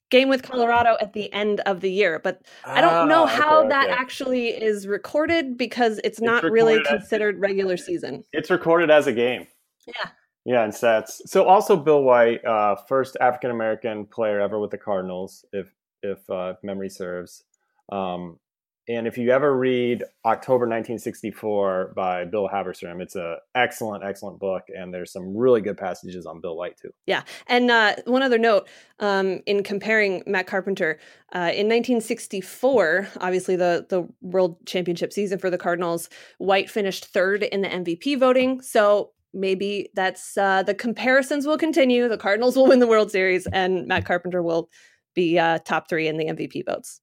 game 0.09 0.29
with 0.29 0.41
Colorado 0.41 0.97
at 0.99 1.13
the 1.13 1.31
end 1.31 1.59
of 1.61 1.81
the 1.81 1.91
year. 1.91 2.19
But 2.23 2.41
I 2.65 2.81
don't 2.81 3.07
know 3.07 3.23
ah, 3.23 3.27
how 3.27 3.59
okay, 3.59 3.69
that 3.69 3.89
actually 3.89 4.47
is 4.47 4.87
recorded 4.87 5.57
because 5.57 5.99
it's, 5.99 6.07
it's 6.07 6.21
not 6.21 6.43
really 6.43 6.81
considered 6.83 7.35
as, 7.35 7.41
regular 7.41 7.77
season. 7.77 8.23
It's 8.33 8.49
recorded 8.49 8.89
as 8.89 9.05
a 9.05 9.13
game. 9.13 9.45
Yeah. 9.85 10.09
Yeah, 10.45 10.63
and 10.63 10.73
sets. 10.73 11.21
So 11.25 11.43
also 11.43 11.75
Bill 11.75 12.03
White, 12.03 12.43
uh, 12.45 12.77
first 12.87 13.17
African 13.19 13.51
American 13.51 14.05
player 14.05 14.39
ever 14.39 14.59
with 14.59 14.71
the 14.71 14.77
Cardinals, 14.77 15.43
if 15.51 15.73
if 16.01 16.27
uh, 16.29 16.53
memory 16.63 16.89
serves. 16.89 17.43
Um, 17.91 18.39
and 18.89 19.05
if 19.05 19.17
you 19.17 19.31
ever 19.31 19.55
read 19.55 20.03
October 20.25 20.63
1964 20.65 21.93
by 21.93 22.23
Bill 22.23 22.47
Halberstam, 22.47 23.01
it's 23.01 23.15
an 23.15 23.37
excellent, 23.53 24.03
excellent 24.03 24.39
book, 24.39 24.63
and 24.69 24.93
there's 24.93 25.11
some 25.11 25.35
really 25.35 25.59
good 25.59 25.77
passages 25.77 26.25
on 26.25 26.39
Bill 26.39 26.55
White 26.55 26.77
too. 26.77 26.91
Yeah, 27.05 27.23
and 27.47 27.69
uh, 27.69 27.95
one 28.05 28.23
other 28.23 28.37
note 28.37 28.69
um, 28.99 29.41
in 29.45 29.63
comparing 29.63 30.23
Matt 30.25 30.47
Carpenter 30.47 30.99
uh, 31.35 31.51
in 31.53 31.67
1964, 31.67 33.09
obviously 33.19 33.57
the 33.57 33.85
the 33.89 34.07
World 34.21 34.57
Championship 34.65 35.11
season 35.11 35.37
for 35.37 35.49
the 35.49 35.57
Cardinals, 35.57 36.09
White 36.37 36.69
finished 36.69 37.05
third 37.05 37.43
in 37.43 37.61
the 37.61 37.69
MVP 37.69 38.17
voting. 38.17 38.61
So 38.61 39.11
maybe 39.33 39.89
that's 39.95 40.37
uh, 40.37 40.63
the 40.63 40.73
comparisons 40.73 41.45
will 41.45 41.57
continue. 41.57 42.07
The 42.07 42.17
Cardinals 42.17 42.55
will 42.55 42.67
win 42.67 42.79
the 42.79 42.87
World 42.87 43.11
Series, 43.11 43.47
and 43.47 43.85
Matt 43.85 44.05
Carpenter 44.05 44.41
will 44.41 44.69
be 45.13 45.37
uh, 45.37 45.59
top 45.65 45.89
three 45.89 46.07
in 46.07 46.15
the 46.15 46.25
MVP 46.25 46.65
votes. 46.65 47.01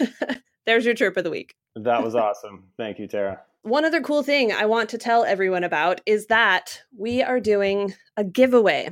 There's 0.66 0.84
your 0.84 0.94
chirp 0.94 1.16
of 1.16 1.24
the 1.24 1.30
week. 1.30 1.54
That 1.74 2.02
was 2.02 2.14
awesome. 2.14 2.64
Thank 2.76 2.98
you, 2.98 3.06
Tara. 3.06 3.40
One 3.62 3.84
other 3.84 4.00
cool 4.00 4.22
thing 4.22 4.52
I 4.52 4.66
want 4.66 4.88
to 4.90 4.98
tell 4.98 5.24
everyone 5.24 5.64
about 5.64 6.00
is 6.04 6.26
that 6.26 6.82
we 6.96 7.22
are 7.22 7.40
doing 7.40 7.94
a 8.16 8.24
giveaway. 8.24 8.90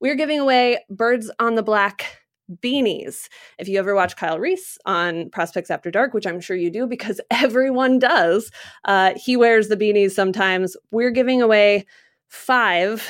we're 0.00 0.16
giving 0.16 0.40
away 0.40 0.84
Birds 0.90 1.30
on 1.38 1.54
the 1.54 1.62
Black 1.62 2.18
beanies. 2.62 3.28
If 3.58 3.68
you 3.68 3.78
ever 3.78 3.94
watch 3.94 4.16
Kyle 4.16 4.38
Reese 4.38 4.78
on 4.86 5.30
Prospects 5.30 5.70
After 5.70 5.90
Dark, 5.90 6.14
which 6.14 6.26
I'm 6.26 6.40
sure 6.40 6.56
you 6.56 6.70
do 6.70 6.86
because 6.86 7.20
everyone 7.30 7.98
does, 7.98 8.50
uh, 8.84 9.14
he 9.16 9.36
wears 9.36 9.68
the 9.68 9.76
beanies 9.76 10.12
sometimes. 10.12 10.76
We're 10.90 11.10
giving 11.10 11.42
away 11.42 11.86
five 12.28 13.08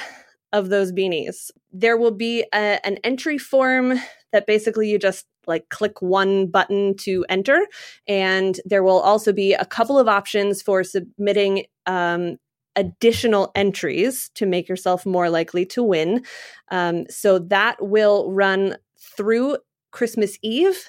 of 0.53 0.69
those 0.69 0.93
beanies. 0.93 1.51
There 1.73 1.97
will 1.97 2.13
be 2.13 2.45
a, 2.55 2.85
an 2.85 2.99
entry 3.05 3.39
form 3.39 3.99
that 4.33 4.47
basically 4.47 4.91
you 4.91 4.99
just 4.99 5.27
like 5.47 5.69
click 5.71 6.03
one 6.03 6.47
button 6.47 6.95
to 6.99 7.25
enter. 7.29 7.67
And 8.07 8.61
there 8.65 8.83
will 8.83 9.01
also 9.01 9.33
be 9.33 9.55
a 9.55 9.65
couple 9.65 9.99
of 9.99 10.09
options 10.09 10.63
for 10.63 10.85
submitting 10.85 11.65
um, 11.87 12.37
additional 12.77 13.51
entries 13.55 14.31
to 14.35 14.47
make 14.47 14.69
yourself 14.69 15.05
more 15.05 15.29
likely 15.29 15.67
to 15.67 15.83
win. 15.83 16.25
Um, 16.71 17.07
so 17.09 17.39
that 17.41 17.77
will 17.81 18.31
run 18.31 18.77
through 19.17 19.59
Christmas 19.91 20.39
Eve, 20.43 20.85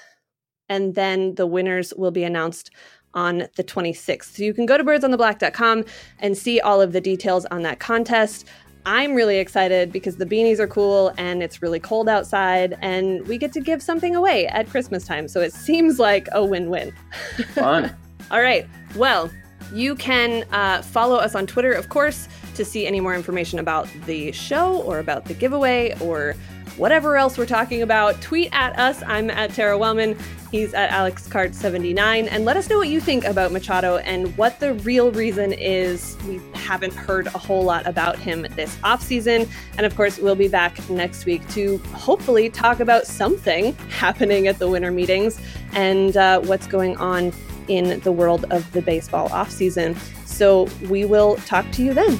and 0.68 0.94
then 0.94 1.34
the 1.34 1.46
winners 1.46 1.92
will 1.96 2.10
be 2.10 2.22
announced 2.22 2.70
on 3.12 3.48
the 3.56 3.64
26th. 3.64 4.36
So 4.36 4.44
you 4.44 4.54
can 4.54 4.66
go 4.66 4.78
to 4.78 4.84
birdsontheblack.com 4.84 5.84
and 6.20 6.38
see 6.38 6.60
all 6.60 6.80
of 6.80 6.92
the 6.92 7.00
details 7.00 7.44
on 7.46 7.62
that 7.62 7.80
contest. 7.80 8.46
I'm 8.86 9.14
really 9.14 9.38
excited 9.38 9.92
because 9.92 10.16
the 10.16 10.26
beanies 10.26 10.58
are 10.58 10.66
cool 10.66 11.12
and 11.18 11.42
it's 11.42 11.60
really 11.62 11.80
cold 11.80 12.08
outside 12.08 12.78
and 12.80 13.26
we 13.26 13.38
get 13.38 13.52
to 13.52 13.60
give 13.60 13.82
something 13.82 14.16
away 14.16 14.46
at 14.46 14.68
Christmas 14.68 15.04
time. 15.04 15.28
So 15.28 15.40
it 15.40 15.52
seems 15.52 15.98
like 15.98 16.28
a 16.32 16.44
win 16.44 16.70
win. 16.70 16.92
Fun. 17.54 17.94
All 18.30 18.40
right. 18.40 18.66
Well, 18.96 19.30
you 19.72 19.94
can 19.94 20.44
uh, 20.52 20.82
follow 20.82 21.16
us 21.16 21.34
on 21.34 21.46
Twitter, 21.46 21.72
of 21.72 21.88
course, 21.88 22.28
to 22.54 22.64
see 22.64 22.86
any 22.86 23.00
more 23.00 23.14
information 23.14 23.58
about 23.58 23.88
the 24.06 24.32
show 24.32 24.82
or 24.82 24.98
about 24.98 25.26
the 25.26 25.34
giveaway 25.34 25.96
or 26.00 26.34
whatever 26.80 27.18
else 27.18 27.36
we're 27.36 27.44
talking 27.44 27.82
about, 27.82 28.20
tweet 28.22 28.48
at 28.52 28.76
us. 28.78 29.02
I'm 29.06 29.28
at 29.28 29.52
Tara 29.52 29.76
Wellman. 29.76 30.16
He's 30.50 30.72
at 30.72 30.90
AlexCart79. 30.90 32.26
And 32.30 32.46
let 32.46 32.56
us 32.56 32.70
know 32.70 32.78
what 32.78 32.88
you 32.88 33.00
think 33.00 33.24
about 33.26 33.52
Machado 33.52 33.98
and 33.98 34.34
what 34.38 34.58
the 34.60 34.72
real 34.74 35.12
reason 35.12 35.52
is. 35.52 36.16
We 36.26 36.40
haven't 36.54 36.94
heard 36.94 37.26
a 37.26 37.38
whole 37.38 37.62
lot 37.62 37.86
about 37.86 38.18
him 38.18 38.46
this 38.56 38.74
offseason. 38.76 39.46
And 39.76 39.84
of 39.84 39.94
course, 39.94 40.18
we'll 40.18 40.34
be 40.34 40.48
back 40.48 40.88
next 40.88 41.26
week 41.26 41.46
to 41.50 41.76
hopefully 41.92 42.48
talk 42.48 42.80
about 42.80 43.06
something 43.06 43.74
happening 43.90 44.46
at 44.46 44.58
the 44.58 44.66
winter 44.66 44.90
meetings 44.90 45.38
and 45.74 46.16
uh, 46.16 46.40
what's 46.40 46.66
going 46.66 46.96
on 46.96 47.32
in 47.68 48.00
the 48.00 48.10
world 48.10 48.46
of 48.50 48.72
the 48.72 48.80
baseball 48.80 49.28
offseason. 49.28 49.96
So 50.26 50.66
we 50.88 51.04
will 51.04 51.36
talk 51.36 51.70
to 51.72 51.82
you 51.82 51.92
then. 51.92 52.18